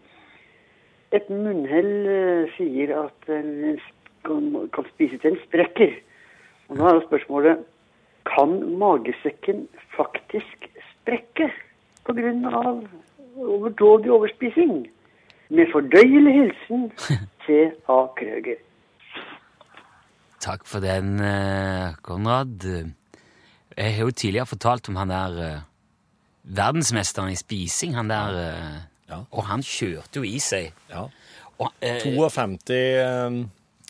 Et 1.13 1.29
munnhell 1.29 2.07
eh, 2.09 2.53
sier 2.57 2.95
at 2.97 3.29
en 3.29 3.77
kan, 4.25 4.87
spise 4.95 5.19
til 5.21 5.33
en 5.33 5.39
sprekker. 5.43 5.93
Og 6.69 6.79
nå 6.79 6.87
er 6.87 6.97
jo 6.97 7.05
spørsmålet 7.05 7.63
kan 8.25 8.53
magesekken 8.79 9.67
faktisk 9.97 10.67
sprekke 10.93 11.51
pga. 12.07 12.53
overdådig 13.35 14.11
overspising? 14.11 14.87
Med 15.49 15.69
fordøyelig 15.71 16.33
hilsen 16.33 16.87
T.A. 17.45 17.97
Krøger. 18.17 18.61
Takk 20.39 20.65
for 20.65 20.79
den, 20.79 21.19
eh, 21.19 21.93
Konrad. 22.01 22.65
Jeg 23.77 23.95
har 23.95 24.03
jo 24.03 24.11
tidligere 24.11 24.45
fortalt 24.45 24.89
om 24.89 24.95
han 24.95 25.09
der 25.09 25.37
eh, 25.43 25.61
verdensmesteren 26.43 27.31
i 27.31 27.35
spising, 27.35 27.95
han 27.95 28.09
der 28.09 28.39
Ja. 29.13 29.19
Og 29.31 29.45
han 29.49 29.63
kjørte 29.65 30.21
jo 30.21 30.27
i 30.27 30.39
seg. 30.43 30.73
Ja. 30.91 31.05
Og, 31.61 31.69
eh, 31.85 32.01
52 32.01 32.73
eh, 32.73 33.43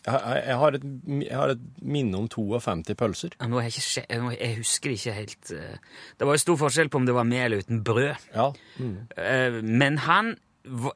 jeg, 0.04 0.56
har 0.60 0.76
et, 0.76 0.86
jeg 1.24 1.38
har 1.40 1.54
et 1.54 1.62
minne 1.80 2.18
om 2.20 2.26
52 2.28 2.96
pølser. 3.00 3.36
Ja, 3.40 3.48
Nå 3.48 3.62
jeg, 3.64 3.72
ikke, 3.80 4.04
jeg 4.36 4.58
husker 4.60 4.92
det 4.92 4.98
ikke 5.00 5.14
helt 5.16 5.52
eh, 5.56 5.78
Det 6.20 6.28
var 6.28 6.36
jo 6.36 6.42
stor 6.44 6.58
forskjell 6.66 6.92
på 6.92 7.00
om 7.00 7.06
det 7.08 7.16
var 7.16 7.24
med 7.30 7.46
eller 7.46 7.64
uten 7.64 7.80
brød. 7.88 8.26
Ja. 8.36 8.50
Mm. 8.84 8.98
Men 9.64 10.02
han 10.04 10.34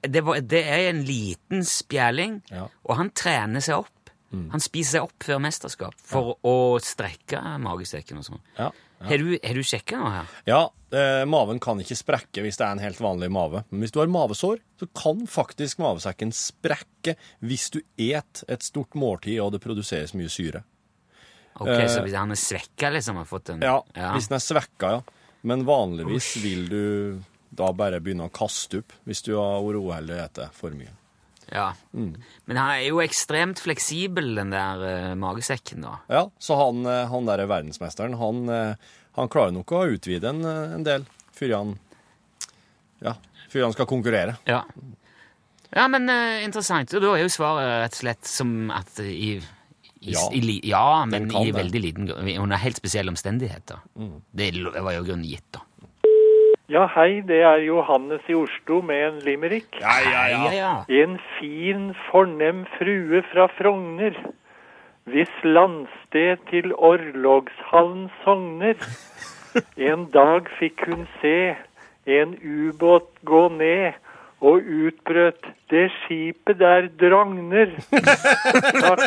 det, 0.07 0.21
var, 0.23 0.39
det 0.43 0.61
er 0.63 0.89
en 0.89 1.01
liten 1.03 1.63
spjæling, 1.67 2.41
Ja. 2.51 2.67
og 2.87 2.95
han 2.99 3.09
trener 3.11 3.59
seg 3.63 3.81
opp 3.81 4.11
Han 4.31 4.59
spiser 4.63 4.97
seg 4.97 5.07
opp 5.07 5.23
før 5.23 5.39
mesterskap 5.43 5.95
for 6.03 6.33
å 6.43 6.53
strekke 6.83 7.39
magesekken 7.63 8.19
og 8.19 8.25
sånn. 8.27 8.41
Ja. 8.99 9.09
Har 9.11 9.21
du, 9.21 9.27
har 9.43 9.53
du 9.53 9.61
sjekka 9.65 9.99
noe 10.01 10.09
her? 10.09 10.29
Ja, 10.49 10.59
eh, 10.95 11.23
maven 11.29 11.59
kan 11.61 11.77
ikke 11.83 11.97
sprekke 11.99 12.41
hvis 12.41 12.57
det 12.57 12.65
er 12.65 12.73
en 12.73 12.81
helt 12.81 13.01
vanlig 13.03 13.29
mave. 13.33 13.61
Men 13.69 13.83
hvis 13.85 13.93
du 13.93 13.99
har 14.01 14.09
mavesår, 14.09 14.63
så 14.81 14.87
kan 14.97 15.21
faktisk 15.29 15.77
mavesekken 15.83 16.33
sprekke 16.33 17.13
hvis 17.45 17.69
du 17.75 17.81
et 18.01 18.43
et 18.47 18.65
stort 18.65 18.97
måltid 18.97 19.37
og 19.43 19.53
det 19.53 19.61
produseres 19.61 20.15
mye 20.17 20.31
syre. 20.33 20.63
Ok, 21.57 21.69
Så 21.89 22.03
hvis 22.05 22.13
han 22.17 22.33
er 22.33 22.37
svekka, 22.41 22.91
liksom? 22.93 23.17
Har 23.21 23.25
fått 23.29 23.49
en, 23.53 23.61
Ja, 23.65 23.79
hvis 24.13 24.29
den 24.29 24.37
er 24.37 24.45
svekka, 24.45 24.91
ja. 24.97 25.01
Men 25.47 25.65
vanligvis 25.65 26.35
vil 26.43 26.67
du 26.69 26.83
da 27.57 27.71
bare 27.73 28.01
begynne 28.03 28.27
å 28.27 28.33
kaste 28.33 28.81
opp 28.81 28.93
hvis 29.07 29.21
du 29.25 29.35
har 29.37 29.61
vært 29.63 29.79
uheldig 29.79 30.17
og 30.17 30.29
spist 30.33 30.57
for 30.59 30.77
mye. 30.77 30.93
Ja. 31.51 31.73
Mm. 31.93 32.15
Men 32.45 32.59
han 32.59 32.71
er 32.75 32.83
jo 32.89 33.01
ekstremt 33.03 33.61
fleksibel, 33.63 34.33
den 34.35 34.51
der 34.51 34.83
uh, 34.83 35.15
magesekken, 35.19 35.85
da. 35.85 35.97
Ja, 36.11 36.23
så 36.39 36.57
han, 36.59 36.85
eh, 36.85 37.05
han 37.11 37.29
der 37.29 37.45
verdensmesteren, 37.47 38.17
han, 38.19 38.43
eh, 38.51 38.95
han 39.17 39.31
klarer 39.31 39.55
nok 39.55 39.71
å 39.71 39.85
utvide 39.95 40.31
en, 40.33 40.43
en 40.45 40.85
del 40.85 41.07
før 41.37 41.53
han, 41.55 41.75
ja, 43.05 43.15
før 43.51 43.67
han 43.67 43.75
skal 43.75 43.89
konkurrere. 43.89 44.37
Ja, 44.49 44.63
ja 45.71 45.85
men 45.91 46.09
uh, 46.11 46.41
interessant. 46.43 46.95
Og 46.97 47.05
da 47.05 47.13
er 47.15 47.23
jo 47.25 47.31
svaret 47.31 47.69
rett 47.85 47.95
og 47.95 48.03
slett 48.03 48.31
som 48.31 48.57
at 48.75 48.99
i, 49.03 49.37
i, 49.37 50.11
Ja. 50.13 50.27
i, 50.33 50.59
ja 50.67 51.05
men 51.09 51.29
i. 51.31 51.47
Mm. 51.49 51.55
veldig 51.61 51.83
liten 51.83 52.11
grunn, 52.11 52.33
Under 52.43 52.59
helt 52.61 52.79
spesielle 52.79 53.13
omstendigheter. 53.13 53.79
Det 54.31 54.51
var 54.75 54.99
jo 54.99 55.07
grunnen 55.07 55.27
gitt, 55.27 55.47
da. 55.55 55.63
Ja, 56.67 56.81
hei, 56.91 57.21
det 57.23 57.37
er 57.47 57.61
Johannes 57.63 58.25
i 58.27 58.33
Oslo 58.35 58.81
med 58.83 58.99
en 59.05 59.19
limerick. 59.23 59.77
Ja, 59.79 59.93
ja, 60.03 60.23
Ja, 60.27 60.49
ja. 60.51 61.03
En 61.03 61.13
fin, 61.37 61.93
fornem 62.09 62.65
frue 62.73 63.21
fra 63.31 63.45
Frogner, 63.55 64.17
hvis 65.05 65.31
landsted 65.43 66.43
til 66.49 66.75
Orlogshallen 66.75 68.09
sogner. 68.23 68.75
En 69.89 70.09
dag 70.11 70.51
fikk 70.59 70.83
hun 70.89 71.07
se 71.21 71.55
en 72.05 72.35
ubåt 72.43 73.07
gå 73.25 73.47
ned, 73.49 73.95
og 74.41 74.59
utbrøt 74.59 75.47
'Det 75.69 75.87
skipet 76.03 76.59
der 76.59 76.91
drogner'. 76.99 77.79
Takk. 78.83 79.01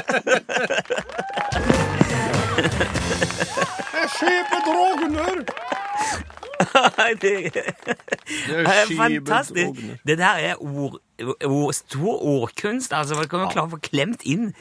Skipet 4.17 4.63
drogner! 4.67 5.45
det, 7.23 7.33
er 7.57 8.87
fantastisk. 8.97 9.83
Det 10.07 10.19
der 10.19 10.37
er 10.51 10.55
ord, 10.61 11.01
ord, 11.45 11.73
stor 11.73 12.15
ordkunst. 12.35 12.93
altså 12.93 13.15
Man 13.15 13.29
kan 13.29 13.51
klare 13.53 13.69
å 13.69 13.75
få 13.75 13.81
klemt 13.83 14.25
inn 14.29 14.53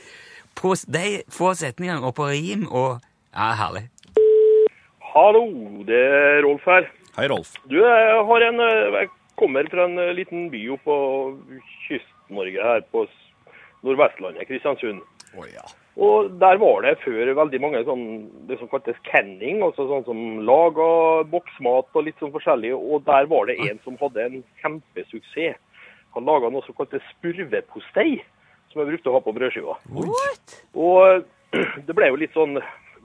på 0.60 0.74
de 0.88 1.22
få 1.32 1.54
setningene 1.58 2.06
og 2.06 2.16
på 2.20 2.30
rim 2.32 2.68
og 2.68 3.00
Ja, 3.36 3.54
herlig. 3.54 3.90
Hallo, 5.14 5.46
det 5.88 6.00
er 6.00 6.42
Rolf 6.46 6.66
her. 6.66 6.88
Hei, 7.18 7.28
Rolf. 7.30 7.54
Du, 7.70 7.78
jeg 7.82 8.24
har 8.30 8.46
en 8.48 8.60
eh, 8.64 9.00
Jeg 9.00 9.10
kommer 9.38 9.70
fra 9.72 9.86
en 9.86 10.00
eh, 10.00 10.16
liten 10.18 10.50
by 10.54 10.62
oppe 10.76 10.86
på 10.86 10.98
Kyst-Norge 11.88 12.66
her 12.72 12.82
på 12.92 13.06
Nordvestlandet, 13.84 14.48
Kristiansund. 14.48 15.02
Oh, 15.38 15.46
ja. 15.48 15.66
Og 16.00 16.30
der 16.40 16.56
var 16.62 16.86
det 16.86 16.94
før 17.04 17.34
veldig 17.36 17.60
mange 17.60 17.80
sånn, 17.84 18.04
det 18.48 18.56
som 18.62 18.70
kaltes 18.72 19.00
canning, 19.04 19.60
altså 19.66 19.84
sånn 19.90 20.06
som 20.08 20.22
laga 20.48 20.88
boksmat 21.28 21.92
og 21.92 22.06
litt 22.06 22.22
sånn 22.24 22.32
forskjellig. 22.32 22.72
Og 22.72 23.04
der 23.10 23.28
var 23.28 23.50
det 23.50 23.58
en 23.66 23.82
som 23.84 23.98
hadde 24.00 24.24
en 24.24 24.38
kjempesuksess. 24.62 25.60
Han 26.16 26.30
laga 26.30 26.50
noe 26.50 26.64
som 26.66 26.78
kaltes 26.78 27.04
spurvepostei, 27.18 28.22
som 28.72 28.82
jeg 28.82 28.94
brukte 28.94 29.12
å 29.12 29.18
ha 29.18 29.24
på 29.26 29.36
brødskiva. 29.36 29.76
Og 30.80 31.28
det 31.88 31.98
ble 31.98 32.12
jo 32.12 32.20
litt 32.22 32.36
sånn 32.38 32.60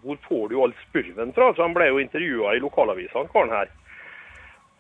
Hvor 0.05 0.19
får 0.29 0.51
du 0.53 0.59
all 0.61 0.75
spurven 0.85 1.33
fra? 1.33 1.51
Så 1.57 1.65
han 1.65 1.75
ble 1.75 1.89
jo 1.89 2.03
intervjua 2.03 2.55
i 2.55 2.63
lokalavisa, 2.63 3.17
han 3.19 3.31
karen 3.35 3.55
her. 3.59 3.71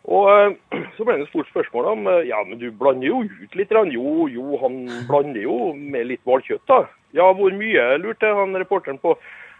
Og 0.06 0.58
så 0.96 1.06
ble 1.08 1.18
det 1.18 1.26
et 1.26 1.34
stort 1.34 1.50
spørsmål 1.50 1.94
om 1.96 2.10
ja, 2.28 2.44
men 2.46 2.62
du 2.62 2.68
blander 2.70 3.10
jo 3.10 3.24
ut 3.26 3.58
litt. 3.58 3.74
Jo, 3.90 4.28
jo, 4.30 4.50
han 4.62 4.84
blander 5.10 5.48
jo 5.48 5.72
med 5.74 6.12
litt 6.12 6.22
hvalkjøtt, 6.28 6.70
da. 6.70 6.84
Ja, 7.14 7.28
hvor 7.38 7.54
mye, 7.54 7.84
lurte 8.02 8.26
han 8.34 8.56
reporteren 8.58 8.98
på. 9.02 9.14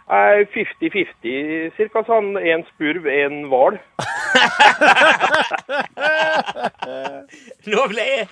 Eh, 0.05 0.43
50-50 0.53 1.71
cirka, 1.77 2.03
sa 2.05 2.13
han. 2.19 2.35
Én 2.37 2.61
spurv, 2.73 3.07
én 3.09 3.45
hval. 3.49 3.75
Nå 7.71 7.85
ble 7.89 8.03
jeg 8.05 8.27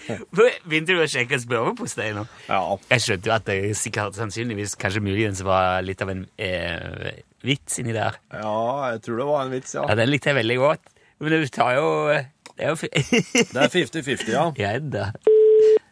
Begynte 0.68 0.94
du 0.94 1.00
å 1.02 1.08
sjekke 1.10 1.40
spørrepostei 1.42 2.12
nå? 2.16 2.24
Ja. 2.50 2.60
Jeg 2.92 3.00
skjønte 3.06 3.30
jo 3.30 3.34
at 3.36 3.46
det 3.50 3.58
sikkert 3.80 4.18
sannsynligvis 4.20 4.76
kanskje 4.82 5.02
muligens 5.06 5.40
var 5.48 5.82
litt 5.86 6.02
av 6.06 6.10
en 6.14 6.24
eh, 6.38 7.12
vits 7.46 7.74
inni 7.82 7.94
der. 7.96 8.14
ja, 8.36 8.56
jeg 8.94 9.00
tror 9.08 9.16
det 9.22 9.28
var 9.32 9.40
en 9.48 9.54
vits, 9.56 9.72
ja. 9.78 9.84
Ja, 9.90 9.94
Den 10.00 10.10
likte 10.14 10.28
jeg 10.32 10.40
veldig 10.44 10.60
godt. 10.62 10.84
Men 11.24 11.30
du 11.40 11.48
tar 11.54 11.72
jo 11.78 11.88
Det 12.12 12.68
er 12.68 12.74
jo 12.74 12.78
Det 13.54 13.60
er 13.64 13.70
50-50, 13.72 14.32
ja. 14.34 14.44
Ja 14.60 14.72
da. 14.80 15.06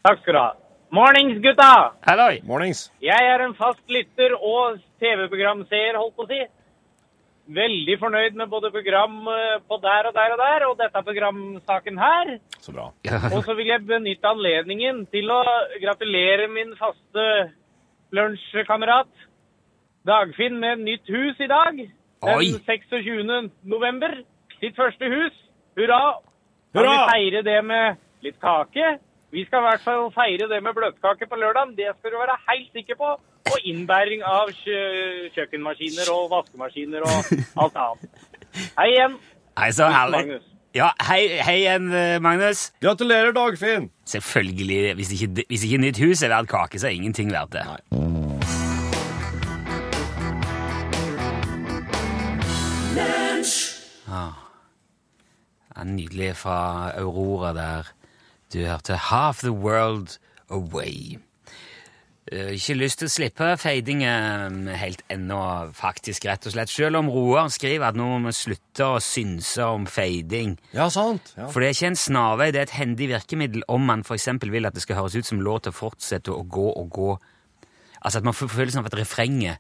Takk 0.06 0.17
skal 0.24 0.34
du 0.36 0.39
ha. 0.41 0.50
Mornings, 0.91 1.38
gutta! 1.39 1.93
Halloi! 2.04 2.41
Mornings. 2.43 2.89
Jeg 2.99 3.27
er 3.34 3.39
en 3.45 3.54
fast 3.56 3.80
lytter 3.88 4.34
og 4.36 4.82
TV-programseer, 4.99 5.95
holdt 5.95 6.17
på 6.17 6.25
å 6.25 6.27
si. 6.27 6.39
Veldig 7.56 7.95
fornøyd 8.01 8.36
med 8.36 8.49
både 8.51 8.73
program 8.73 9.13
eh, 9.32 9.54
på 9.71 9.77
der 9.86 10.10
og 10.10 10.17
der 10.17 10.34
og 10.36 10.41
der, 10.41 10.65
og 10.67 10.73
dette 10.82 11.01
programsaken 11.08 12.01
her. 12.01 12.34
Så 12.60 12.75
bra. 12.75 12.89
Og 13.32 13.39
så 13.45 13.56
vil 13.56 13.71
jeg 13.71 13.86
benytte 13.88 14.27
anledningen 14.27 15.06
til 15.15 15.32
å 15.32 15.39
gratulere 15.80 16.49
min 16.51 16.75
faste 16.80 17.27
lunsjkamerat 18.12 19.10
Dagfinn 20.08 20.60
med 20.60 20.84
nytt 20.84 21.08
hus 21.08 21.39
i 21.39 21.47
dag. 21.47 21.80
Den 21.80 22.36
Oi. 22.36 22.51
26. 22.67 23.47
november. 23.63 24.17
Sitt 24.60 24.75
første 24.75 25.08
hus. 25.08 25.39
Hurra! 25.80 26.19
Kan 26.75 26.89
vi 26.89 26.99
feire 27.13 27.43
det 27.47 27.58
med 27.63 28.04
litt 28.27 28.39
kake? 28.43 28.97
Vi 29.32 29.46
skal 29.48 29.62
i 29.62 29.67
hvert 29.67 29.84
fall 29.88 30.10
feire 30.12 30.48
det 30.52 30.60
med 30.63 30.74
bløtkake 30.76 31.26
på 31.32 31.38
lørdag. 31.39 31.72
Det 31.80 31.88
skal 31.98 32.12
du 32.12 32.17
være 32.20 32.36
helt 32.50 32.72
sikker 32.76 32.96
på. 33.00 33.10
Og 33.52 33.67
innbæring 33.72 34.24
av 34.28 34.52
kjø 34.52 34.80
kjøkkenmaskiner 35.36 36.10
og 36.12 36.26
vaskemaskiner 36.34 37.06
og 37.08 37.30
alt 37.63 37.78
annet. 37.84 38.26
Hei 38.80 38.89
igjen. 38.91 39.15
Hei, 39.60 39.70
så 39.78 39.88
herlig. 39.91 40.41
Ja, 40.76 40.89
hei, 41.08 41.22
hei 41.48 41.56
igjen, 41.62 41.88
eh, 41.96 42.17
Magnus. 42.24 42.74
Gratulerer, 42.84 43.32
Dagfinn. 43.36 43.89
Selvfølgelig. 44.06 44.96
Hvis 45.00 45.13
ikke, 45.15 45.46
hvis 45.48 45.63
ikke 45.67 45.82
nytt 45.86 46.04
hus 46.04 46.24
er 46.24 46.36
verdt 46.36 46.52
kake, 46.52 46.80
så 46.80 46.91
er 46.91 47.00
ingenting 47.00 47.32
verdt 47.32 47.56
det. 47.56 47.65
Ah. 54.12 54.36
er 55.76 55.84
nydelig 55.88 56.36
fra 56.36 56.91
Aurora 57.00 57.54
der. 57.56 57.94
Du 58.52 58.60
hørte 58.66 58.98
Half 59.10 59.42
the 59.46 59.54
World 59.56 60.18
Away. 60.52 61.18
Eh, 62.32 62.54
Ikke 62.56 62.76
lyst 62.78 63.00
til 63.02 63.08
å 63.10 63.12
slippe 63.12 63.48
feidingen 63.60 64.68
helt 64.78 65.02
ennå, 65.12 65.40
faktisk, 65.76 66.28
rett 66.30 66.46
og 66.48 66.54
slett. 66.54 66.70
Selv 66.72 67.00
om 67.00 67.10
Roar 67.12 67.50
skriver 67.52 67.90
at 67.90 67.98
nå 68.00 68.06
må 68.12 68.30
vi 68.30 68.36
slutte 68.38 68.88
å 68.88 69.00
synse 69.04 69.66
om 69.66 69.88
feiding. 69.90 70.58
Ja, 70.76 70.90
sant. 70.94 71.34
Ja. 71.38 71.48
For 71.52 71.64
det 71.64 71.72
er 71.72 71.78
ikke 71.78 71.92
en 71.94 72.00
snarvei, 72.04 72.52
det 72.52 72.62
er 72.62 72.70
et 72.70 72.78
hendig 72.78 73.10
virkemiddel 73.12 73.66
om 73.72 73.88
man 73.88 74.06
eksempel 74.06 74.54
vil 74.54 74.70
at 74.70 74.76
det 74.78 74.84
skal 74.86 75.00
høres 75.00 75.18
ut 75.18 75.32
som 75.32 75.42
låta 75.42 75.72
fortsetter 75.72 76.32
fortsette 76.32 76.36
å 76.36 76.44
gå 76.44 76.70
og 76.76 76.94
gå. 76.94 77.12
Altså 78.02 78.20
at 78.20 78.28
man 78.28 78.38
får 78.38 78.52
følelsen 78.54 78.84
av 78.84 78.92
at 78.92 79.00
refrenget 79.00 79.60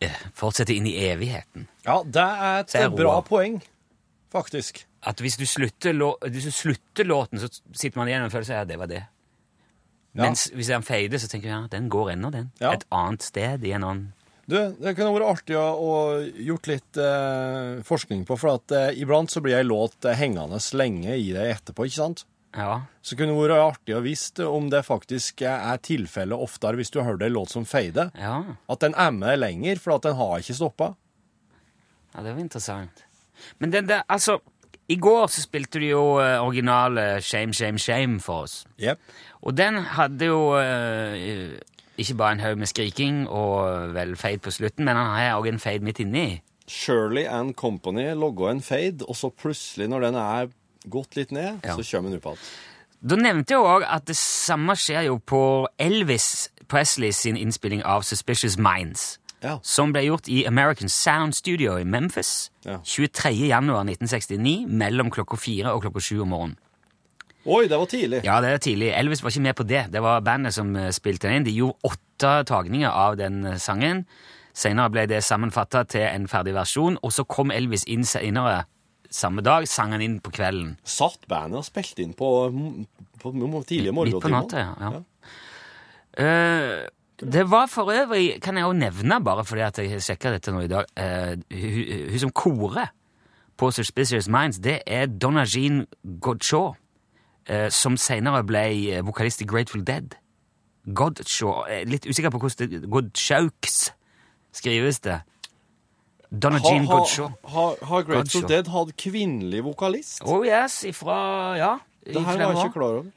eh, 0.00 0.18
fortsetter 0.36 0.74
inn 0.74 0.86
i 0.86 0.96
evigheten. 1.10 1.68
ja, 1.86 2.02
det 2.02 2.22
er 2.22 2.64
et 2.64 2.96
bra 2.96 3.20
poeng, 3.26 3.60
faktisk. 4.34 4.84
At 5.06 5.20
hvis 5.22 5.38
du 5.40 5.46
slutter, 5.48 5.96
hvis 6.28 6.48
du 6.48 6.54
slutter 6.54 7.06
låten, 7.06 7.40
så 7.42 7.50
sitter 7.72 8.00
man 8.00 8.10
igjen 8.10 8.24
med 8.24 8.30
en 8.30 8.34
følelse 8.34 8.56
av 8.56 8.66
at 8.66 8.72
det 8.72 8.80
var 8.80 8.90
det. 8.90 9.04
Ja. 10.14 10.28
Mens 10.28 10.46
hvis 10.54 10.70
den 10.70 10.84
fader, 10.86 11.18
så 11.18 11.30
tenker 11.30 11.50
jeg 11.50 11.56
ja, 11.56 11.70
den 11.72 11.88
går 11.90 12.12
ennå, 12.12 12.30
den. 12.30 12.52
Ja. 12.62 12.74
Et 12.76 12.86
annet 12.94 13.24
sted 13.26 13.64
i 13.66 13.72
en 13.74 13.86
annen 13.86 14.12
Du, 14.46 14.54
det 14.58 14.92
kunne 14.94 15.14
vært 15.14 15.40
artig 15.40 15.56
å, 15.56 15.94
gjort 16.44 16.68
litt 16.68 16.98
eh, 17.00 17.80
forskning 17.86 18.26
på, 18.28 18.36
for 18.38 18.58
at 18.58 18.74
eh, 18.76 19.00
iblant 19.00 19.32
så 19.32 19.40
blir 19.42 19.56
ei 19.56 19.64
låt 19.64 20.04
eh, 20.04 20.14
hengende 20.20 20.60
lenge 20.76 21.16
i 21.16 21.30
deg 21.32 21.48
etterpå, 21.56 21.88
ikke 21.88 21.96
sant? 21.96 22.26
Ja. 22.54 22.84
Så 23.02 23.16
kunne 23.18 23.34
det 23.34 23.40
vært 23.40 23.72
artig 23.72 23.96
å 23.96 24.02
visst 24.04 24.38
om 24.44 24.68
det 24.70 24.84
faktisk 24.86 25.42
er 25.48 25.80
tilfellet 25.82 26.38
oftere 26.38 26.78
hvis 26.78 26.92
du 26.94 27.00
har 27.00 27.08
hørt 27.08 27.24
ei 27.24 27.32
låt 27.32 27.50
som 27.50 27.66
fader. 27.66 28.12
ja. 28.20 28.36
At 28.70 28.84
den 28.84 28.94
er 28.94 29.10
med 29.16 29.40
lenger, 29.40 29.80
for 29.82 29.96
at 29.96 30.06
den 30.06 30.14
har 30.20 30.44
ikke 30.44 30.60
stoppa. 30.60 30.92
Ja, 32.14 32.22
det 32.22 32.36
var 32.36 32.44
interessant. 32.44 33.02
Men 33.58 33.72
den 33.72 33.88
der, 33.88 34.02
altså 34.08 34.38
I 34.88 34.96
går 35.00 35.26
så 35.32 35.42
spilte 35.42 35.80
du 35.80 35.86
jo 35.86 36.02
eh, 36.20 36.42
originale 36.44 37.20
Shame, 37.22 37.54
Shame, 37.54 37.78
Shame 37.78 38.20
for 38.20 38.42
oss. 38.44 38.64
Yep. 38.82 38.98
Og 39.42 39.56
den 39.56 39.78
hadde 39.96 40.26
jo 40.28 40.40
uh, 40.56 41.54
ikke 41.98 42.14
bare 42.18 42.32
en 42.32 42.40
haug 42.40 42.58
med 42.58 42.66
skriking 42.66 43.28
og 43.28 43.94
vel 43.94 44.16
fade 44.16 44.38
på 44.44 44.50
slutten, 44.50 44.84
men 44.84 44.96
han 44.96 45.06
har 45.16 45.38
òg 45.38 45.48
en 45.48 45.58
fade 45.60 45.84
midt 45.84 46.00
inni. 46.04 46.42
Shirley 46.68 47.24
and 47.28 47.54
Company 47.54 48.06
logga 48.16 48.50
en 48.50 48.62
fade, 48.62 49.04
og 49.08 49.16
så 49.16 49.28
plutselig, 49.30 49.88
når 49.88 50.00
den 50.00 50.14
er 50.14 50.46
gått 50.90 51.16
litt 51.16 51.32
ned, 51.32 51.60
Ja. 51.64 51.76
så 51.76 51.84
kommer 51.90 52.10
den 52.10 52.18
opp 52.18 52.24
igjen. 52.34 52.38
Da 53.04 53.16
nevnte 53.20 53.52
jeg 53.54 53.60
òg 53.60 53.84
at 53.88 54.06
det 54.08 54.16
samme 54.16 54.72
skjer 54.76 55.02
jo 55.10 55.18
på 55.18 55.66
Elvis 55.78 56.50
Presley 56.68 57.12
sin 57.12 57.36
innspilling 57.36 57.82
av 57.84 58.02
Suspicious 58.02 58.56
Minds, 58.56 59.18
Ja. 59.44 59.58
som 59.62 59.92
ble 59.92 60.06
gjort 60.06 60.28
i 60.32 60.46
American 60.48 60.88
Sound 60.88 61.36
Studio 61.36 61.76
i 61.78 61.84
Memphis 61.84 62.50
Ja. 62.64 62.78
23. 62.80 63.34
januar 63.50 63.84
1969 63.84 64.64
mellom 64.66 65.10
klokka 65.12 65.36
fire 65.36 65.74
og 65.74 65.84
klokka 65.84 66.00
sju 66.00 66.22
om 66.24 66.32
morgenen. 66.32 66.56
Oi, 67.44 67.66
det 67.68 67.76
var 67.76 67.86
tidlig. 67.86 68.22
Ja, 68.24 68.38
det 68.40 68.54
er 68.54 68.62
tidlig. 68.64 68.88
Elvis 68.96 69.20
var 69.22 69.30
ikke 69.30 69.44
med 69.44 69.56
på 69.58 69.66
det. 69.68 69.82
Det 69.92 70.00
var 70.00 70.22
bandet 70.24 70.54
som 70.56 70.70
eh, 70.80 70.88
spilte 70.96 71.28
den 71.28 71.42
inn. 71.42 71.44
De 71.44 71.52
gjorde 71.52 71.76
åtte 71.84 72.30
tagninger 72.48 72.88
av 72.88 73.18
den 73.20 73.44
eh, 73.44 73.58
sangen. 73.60 74.06
Senere 74.56 74.88
ble 74.94 75.04
det 75.10 75.20
sammenfatta 75.26 75.82
til 75.92 76.06
en 76.06 76.28
ferdig 76.30 76.54
versjon, 76.56 76.96
og 77.02 77.12
så 77.12 77.26
kom 77.28 77.52
Elvis 77.52 77.84
inn 77.90 78.06
senere 78.08 78.62
samme 79.12 79.44
dag, 79.44 79.66
sang 79.68 79.92
han 79.92 80.02
inn 80.02 80.20
på 80.24 80.32
kvelden. 80.34 80.76
Satt 80.88 81.26
bandet 81.28 81.60
og 81.60 81.66
spilte 81.66 82.02
inn 82.02 82.14
på, 82.16 82.30
på, 83.20 83.34
på 83.34 83.62
tidlige 83.68 83.92
Midt 83.92 84.16
på 84.22 84.32
natta, 84.32 84.64
ja. 84.64 84.72
ja. 84.80 85.02
Eh, 86.14 86.86
det 87.20 87.50
var 87.50 87.66
for 87.70 87.90
øvrig, 87.92 88.40
kan 88.42 88.56
jeg 88.56 88.62
jo 88.66 88.72
nevne, 88.72 89.20
bare 89.24 89.44
fordi 89.44 89.60
at 89.62 89.78
jeg 89.78 90.02
sjekka 90.02 90.32
dette 90.34 90.52
nå 90.52 90.64
i 90.64 90.70
dag 90.70 90.84
eh, 90.98 91.36
hun, 91.54 92.08
hun 92.10 92.18
som 92.18 92.32
korer 92.34 92.90
på 93.56 93.70
Suspicious 93.70 94.28
Minds, 94.28 94.58
det 94.58 94.80
er 94.86 95.06
Donna 95.06 95.44
Jean 95.46 95.84
Godshaw, 96.20 96.72
eh, 97.46 97.68
som 97.70 97.96
senere 97.96 98.42
ble 98.44 98.64
eh, 98.96 99.04
vokalist 99.06 99.44
i 99.44 99.46
Grateful 99.46 99.84
Dead. 99.86 100.16
Godshaw 100.90 101.62
eh, 101.70 101.84
Litt 101.86 102.06
usikker 102.10 102.34
på 102.34 102.42
hvordan 102.42 102.72
det 102.74 102.90
Godshauks 102.90 103.92
skrives 104.54 104.98
det. 105.06 105.20
Donna 106.34 106.58
ha, 106.58 106.66
Jean 106.66 106.86
Godshaw. 106.90 107.30
Godshaw. 107.30 107.54
ha, 107.54 107.66
har 107.92 108.02
Grateful 108.02 108.42
Godshaw. 108.42 108.48
Dead 108.50 108.70
hatt 108.74 108.96
kvinnelig 108.98 109.62
vokalist? 109.64 110.22
Oh 110.26 110.42
yes, 110.46 110.82
ifra 110.84 111.56
Ja. 111.56 111.76
det 112.04 112.20
her 112.26 112.36
var 112.42 112.50
jeg 112.52 112.64
ikke 112.66 112.72
klar 112.80 112.98
over. 112.98 113.12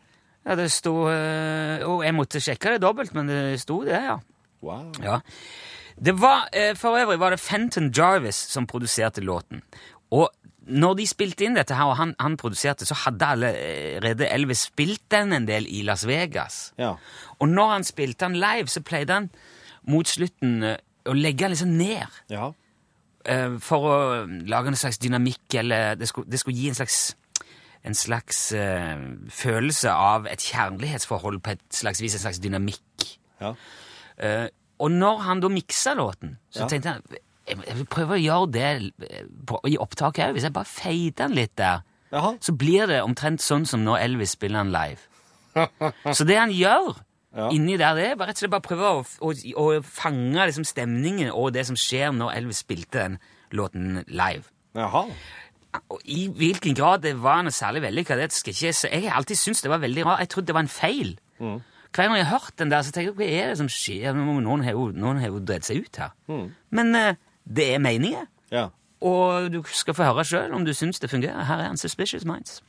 Ja, 0.47 0.55
det 0.55 0.69
sto 0.71 0.93
eh, 1.11 1.83
Og 1.83 2.05
jeg 2.05 2.15
måtte 2.15 2.39
sjekke 2.43 2.75
det 2.75 2.81
dobbelt, 2.85 3.13
men 3.17 3.27
det 3.27 3.59
sto 3.59 3.81
det, 3.83 3.99
ja. 3.99 4.17
Wow. 4.63 4.91
Ja. 5.03 5.19
Det 5.99 6.13
var, 6.21 6.47
eh, 6.55 6.73
For 6.79 6.97
øvrig 6.97 7.19
var 7.19 7.35
det 7.35 7.39
Fenton 7.43 7.91
Jarvis 7.91 8.35
som 8.35 8.67
produserte 8.67 9.21
låten. 9.21 9.61
Og 10.11 10.29
når 10.67 10.97
de 10.99 11.07
spilte 11.07 11.45
inn 11.47 11.55
dette, 11.55 11.75
her, 11.75 11.87
og 11.87 11.95
han, 11.95 12.13
han 12.19 12.35
produserte, 12.39 12.85
så 12.85 12.95
hadde 13.05 13.27
allerede 13.27 14.27
Elvis 14.27 14.65
spilt 14.67 15.03
den 15.11 15.31
en 15.33 15.47
del 15.47 15.67
i 15.71 15.81
Las 15.87 16.03
Vegas. 16.07 16.73
Ja. 16.77 16.95
Og 17.39 17.47
når 17.49 17.71
han 17.71 17.87
spilte 17.87 18.25
den 18.25 18.35
live, 18.35 18.67
så 18.67 18.83
pleide 18.83 19.13
han 19.13 19.29
mot 19.87 20.07
slutten 20.07 20.63
eh, 20.63 20.79
å 21.07 21.15
legge 21.15 21.45
den 21.45 21.55
liksom 21.55 21.75
ned. 21.79 22.23
ja. 22.31 22.53
For 23.59 23.83
å 23.83 23.95
lage 24.47 24.71
en 24.71 24.77
slags 24.79 25.01
dynamikk, 25.03 25.57
eller 25.59 25.97
det 25.99 26.07
skulle, 26.07 26.29
det 26.31 26.39
skulle 26.39 26.55
gi 26.55 26.69
en 26.71 26.77
slags 26.77 27.17
en 27.87 27.95
slags 27.97 28.51
eh, 28.55 28.99
følelse 29.33 29.89
av 29.91 30.27
et 30.29 30.43
kjærlighetsforhold 30.51 31.39
på 31.45 31.55
et 31.55 31.63
slags 31.73 32.01
vis, 32.03 32.15
en 32.19 32.25
slags 32.27 32.39
dynamikk. 32.43 33.07
Ja. 33.41 33.53
Eh, 34.19 34.47
og 34.83 34.91
når 34.93 35.23
han 35.25 35.39
da 35.41 35.49
miksa 35.49 35.95
låten, 35.97 36.35
så 36.53 36.65
Ja. 36.65 36.67
tenkte 36.67 36.93
han 36.97 37.03
jeg, 37.47 37.57
jeg 37.65 37.75
vil 37.77 37.85
prøve 37.87 38.17
å 38.17 38.19
gjøre 38.21 38.51
det 38.51 38.91
eh, 39.09 39.23
på, 39.47 39.59
i 39.71 39.77
opptaket 39.79 40.27
òg. 40.27 40.33
Hvis 40.35 40.43
jeg 40.49 40.53
bare 40.53 40.67
feiter 40.67 41.27
den 41.29 41.35
litt 41.37 41.55
der, 41.57 41.81
Jaha. 42.11 42.33
så 42.43 42.51
blir 42.55 42.87
det 42.91 43.01
omtrent 43.03 43.39
sånn 43.41 43.65
som 43.65 43.83
når 43.87 44.01
Elvis 44.03 44.35
spiller 44.35 44.63
den 44.65 44.73
live. 44.75 44.99
så 46.17 46.25
det 46.27 46.37
han 46.37 46.51
gjør 46.51 46.95
Ja. 47.37 47.49
inni 47.53 47.75
der, 47.77 47.93
det 47.95 48.05
er 48.11 48.15
bare 48.17 48.29
rett 48.31 48.37
og 48.39 48.43
slett 48.43 48.51
bare 48.53 48.65
prøve 48.65 48.89
å, 48.89 49.01
å, 49.21 49.31
å 49.61 49.65
fange 49.83 50.45
liksom, 50.47 50.63
stemningen 50.65 51.29
og 51.31 51.51
det 51.53 51.65
som 51.67 51.75
skjer 51.77 52.11
når 52.15 52.31
Elvis 52.39 52.63
spilte 52.63 53.03
den 53.03 53.17
låten 53.51 53.99
live. 54.07 54.47
Jaha. 54.75 55.03
Og 55.89 56.01
I 56.05 56.27
hvilken 56.35 56.75
grad 56.75 57.01
det 57.05 57.15
var 57.23 57.41
noe 57.45 57.51
særlig 57.55 57.81
vellykka, 57.85 58.15
det 58.19 58.31
skal 58.35 58.53
ikke 58.53 58.65
jeg 58.69 58.75
si. 58.75 58.87
Jeg 58.91 59.09
har 59.11 59.17
alltid 59.21 59.35
syntes 59.39 59.61
det 59.65 59.71
var 59.71 59.81
veldig 59.83 60.05
rart. 60.05 60.19
Jeg 60.25 60.29
trodde 60.33 60.47
det 60.51 60.55
var 60.57 60.65
en 60.65 60.71
feil. 60.71 61.13
Hver 61.39 62.03
gang 62.03 62.15
jeg 62.17 62.25
har 62.27 62.39
hørt 62.39 62.59
den 62.59 62.71
der, 62.71 62.81
så 62.85 62.91
tenker 62.91 63.11
jeg 63.11 63.17
hva 63.17 63.27
er 63.43 63.47
det 63.53 63.57
som 63.61 63.69
skjer? 63.71 64.13
Noen 64.17 64.63
har 64.65 64.71
jo, 64.75 64.89
noen 64.93 65.17
har 65.21 65.31
jo 65.31 65.39
dreid 65.39 65.65
seg 65.65 65.85
ut 65.87 65.97
her. 66.01 66.11
Men 66.69 66.95
uh, 66.95 67.13
det 67.47 67.73
er 67.73 67.79
meningen, 67.79 68.27
Ja. 68.51 68.67
og 69.01 69.51
du 69.53 69.61
skal 69.71 69.93
få 69.97 70.03
høre 70.03 70.25
sjøl 70.27 70.53
om 70.53 70.65
du 70.65 70.73
syns 70.73 70.99
det 70.99 71.09
fungerer. 71.09 71.43
Her 71.47 71.63
er 71.63 71.71
han 71.71 71.77
Suspicious 71.77 72.25
Minds. 72.25 72.61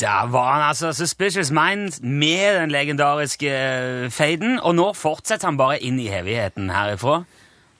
Der 0.00 0.26
var 0.30 0.52
han 0.52 0.62
altså, 0.68 0.92
Suspicious 0.92 1.50
Minds, 1.50 2.00
med 2.02 2.60
den 2.60 2.70
legendariske 2.70 3.48
eh, 3.50 4.10
faden. 4.10 4.58
Og 4.60 4.74
nå 4.78 4.92
fortsetter 4.94 5.48
han 5.48 5.56
bare 5.58 5.80
inn 5.82 5.98
i 5.98 6.06
hevigheten 6.12 6.70
herifra. 6.70 7.22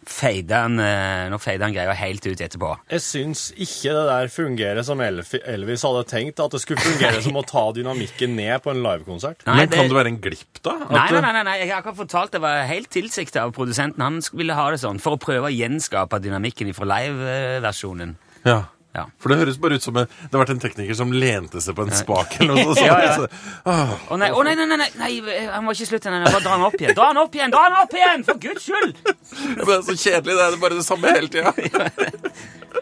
Fader 0.08 0.62
han, 0.64 0.78
eh, 0.80 1.26
nå 1.30 1.36
feide 1.42 1.66
han 1.66 1.74
greia 1.74 1.92
helt 1.94 2.24
ut 2.24 2.40
etterpå. 2.40 2.70
Jeg 2.90 3.02
syns 3.04 3.42
ikke 3.52 3.92
det 3.92 4.04
der 4.08 4.30
fungerer 4.32 4.86
som 4.86 5.02
Elvis 5.04 5.84
hadde 5.84 6.04
tenkt. 6.08 6.40
At 6.40 6.54
det 6.56 6.62
skulle 6.62 6.80
fungere 6.80 7.20
som 7.22 7.36
å 7.36 7.44
ta 7.46 7.66
dynamikken 7.76 8.34
ned 8.38 8.62
på 8.64 8.72
en 8.72 8.80
livekonsert. 8.82 9.44
Men 9.46 9.60
Men 9.62 9.68
kan 9.74 9.90
det 9.92 9.98
være 9.98 10.12
en 10.14 10.20
glipp, 10.24 10.62
da? 10.64 10.78
Nei, 10.88 11.04
At, 11.04 11.12
nei, 11.12 11.20
nei, 11.20 11.32
nei, 11.36 11.44
nei, 11.50 11.58
jeg 11.60 11.70
har 11.74 11.82
akkurat 11.82 12.00
fortalt 12.00 12.32
det 12.32 12.40
var 12.40 12.64
helt 12.70 12.88
tilsiktet 12.90 13.36
av 13.42 13.52
produsenten. 13.52 14.00
Han 14.02 14.22
ville 14.32 14.56
ha 14.56 14.70
det 14.72 14.80
sånn 14.80 14.98
for 15.02 15.18
å 15.18 15.20
prøve 15.20 15.50
å 15.50 15.54
gjenskape 15.54 16.22
dynamikken 16.24 16.72
fra 16.74 16.88
live-versjonen. 16.96 18.16
Ja. 18.48 18.62
Ja. 18.98 19.04
For 19.22 19.30
det 19.30 19.38
høres 19.44 19.58
bare 19.62 19.78
ut 19.78 19.84
som 19.84 19.96
en, 20.00 20.08
det 20.10 20.32
har 20.34 20.42
vært 20.42 20.52
en 20.56 20.62
tekniker 20.62 20.96
som 20.98 21.12
lente 21.14 21.62
seg 21.62 21.76
på 21.78 21.84
en 21.86 21.94
spak 21.94 22.34
eller 22.40 22.58
noe 22.58 22.74
sånt. 22.74 22.84
Ja, 22.88 22.98
ja. 23.04 23.14
Så- 23.14 23.28
Åh. 23.70 23.92
Nei, 24.18 24.30
oh, 24.34 24.42
nei, 24.46 24.54
nei, 24.58 24.66
nei, 24.74 24.88
nei, 24.98 25.10
han 25.52 25.62
må 25.66 25.74
ikke 25.76 25.86
slutte. 25.92 26.10
Nei, 26.10 26.20
nei, 26.24 26.32
bare 26.34 26.42
dra 26.44 26.56
han 26.56 26.66
opp 26.66 26.76
igjen. 26.80 26.96
Dra 26.98 27.10
han 27.12 27.20
opp 27.22 27.34
igjen, 27.38 27.54
dra 27.54 27.62
han 27.68 27.76
opp 27.84 27.94
igjen, 27.94 28.24
for 28.26 28.40
guds 28.42 28.66
skyld! 28.66 28.96
Det 29.58 29.68
er 29.76 29.82
så 29.86 29.94
kjedelig. 29.94 30.34
Det 30.38 30.44
er 30.48 30.56
bare 30.62 30.78
det 30.80 30.86
samme 30.88 31.14
hele 31.14 31.30
tida. 31.32 31.54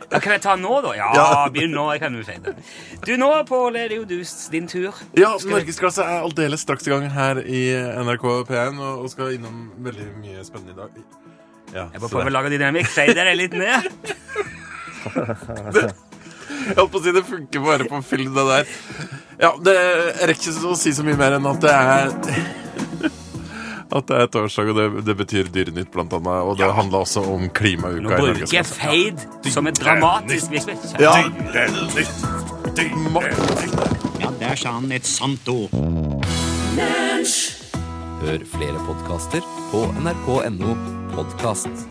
Ja, 0.07 0.19
kan 0.23 0.33
jeg 0.37 0.43
ta 0.45 0.53
nå, 0.59 0.71
da? 0.85 0.93
Ja, 0.99 1.27
begynn 1.51 1.73
nå. 1.75 1.85
jeg 1.95 2.01
kan 2.03 2.15
jo 2.15 2.23
si 2.27 2.35
det. 2.43 2.53
Du, 3.07 3.13
nå, 3.19 3.29
Pål, 3.49 3.77
er 3.81 3.91
det 3.91 3.97
jo 3.99 4.05
du, 4.07 4.17
din 4.53 4.67
tur. 4.71 4.95
Ja, 5.19 5.33
Norgesklasse 5.51 6.05
er 6.05 6.27
aldeles 6.27 6.63
straks 6.63 6.87
i 6.87 6.93
gang 6.93 7.07
her 7.15 7.41
i 7.43 7.63
NRK 8.07 8.27
P1 8.51 8.79
og 8.87 9.07
skal 9.11 9.35
innom 9.35 9.65
veldig 9.87 10.07
mye 10.21 10.45
spennende 10.47 10.75
i 10.75 10.79
dag. 10.79 11.01
Ja, 11.75 11.87
Jeg 11.95 12.03
bare 12.03 12.13
prøver 12.13 12.31
å 12.31 12.37
lage 12.37 12.53
dynamikk. 12.55 12.91
Fader 12.95 13.33
er 13.33 13.39
litt 13.39 13.57
ned. 13.59 13.91
Jeg 16.67 16.77
holdt 16.81 16.93
på 16.93 16.99
å 17.01 17.05
si 17.05 17.13
det 17.15 17.23
funker 17.27 17.63
bare 17.65 17.87
på 17.89 18.01
film, 18.03 18.35
det 18.35 18.45
der. 18.51 18.71
Ja, 19.41 19.53
det 19.63 19.77
rekker 20.31 20.51
ikke 20.53 20.71
å 20.73 20.79
si 20.79 20.93
så 20.97 21.05
mye 21.07 21.19
mer 21.21 21.37
enn 21.39 21.47
at 21.47 21.61
det 21.63 21.73
er 21.73 22.15
At 23.97 24.09
det 24.09 24.17
er 24.19 24.27
torsdag, 24.35 24.71
og 24.73 24.79
det, 24.81 24.87
det 25.07 25.15
betyr 25.21 25.51
Dyrenytt, 25.55 25.93
blant 25.95 26.13
annet. 26.17 26.43
Og 26.43 26.57
det 26.59 26.67
handler 26.75 27.05
også 27.05 27.23
om 27.33 27.47
klimauka 27.55 28.03
Nå 28.03 28.17
bruker 28.19 28.57
jeg 28.59 28.67
feid 28.67 29.23
fade 29.23 29.53
som 29.55 29.69
et 29.71 29.79
dramatisk 29.79 30.51
virkemiddel. 30.51 31.05
Ja, 31.05 31.13
Ja, 34.21 34.33
der 34.41 34.59
sa 34.59 34.75
han 34.81 34.91
et 34.93 35.07
sant 35.07 35.47
ord. 35.53 35.71
Hør 38.17 38.43
flere 38.57 38.83
podkaster 38.89 39.45
på 39.71 39.85
nrk.no 40.03 40.75
podkast. 41.15 41.87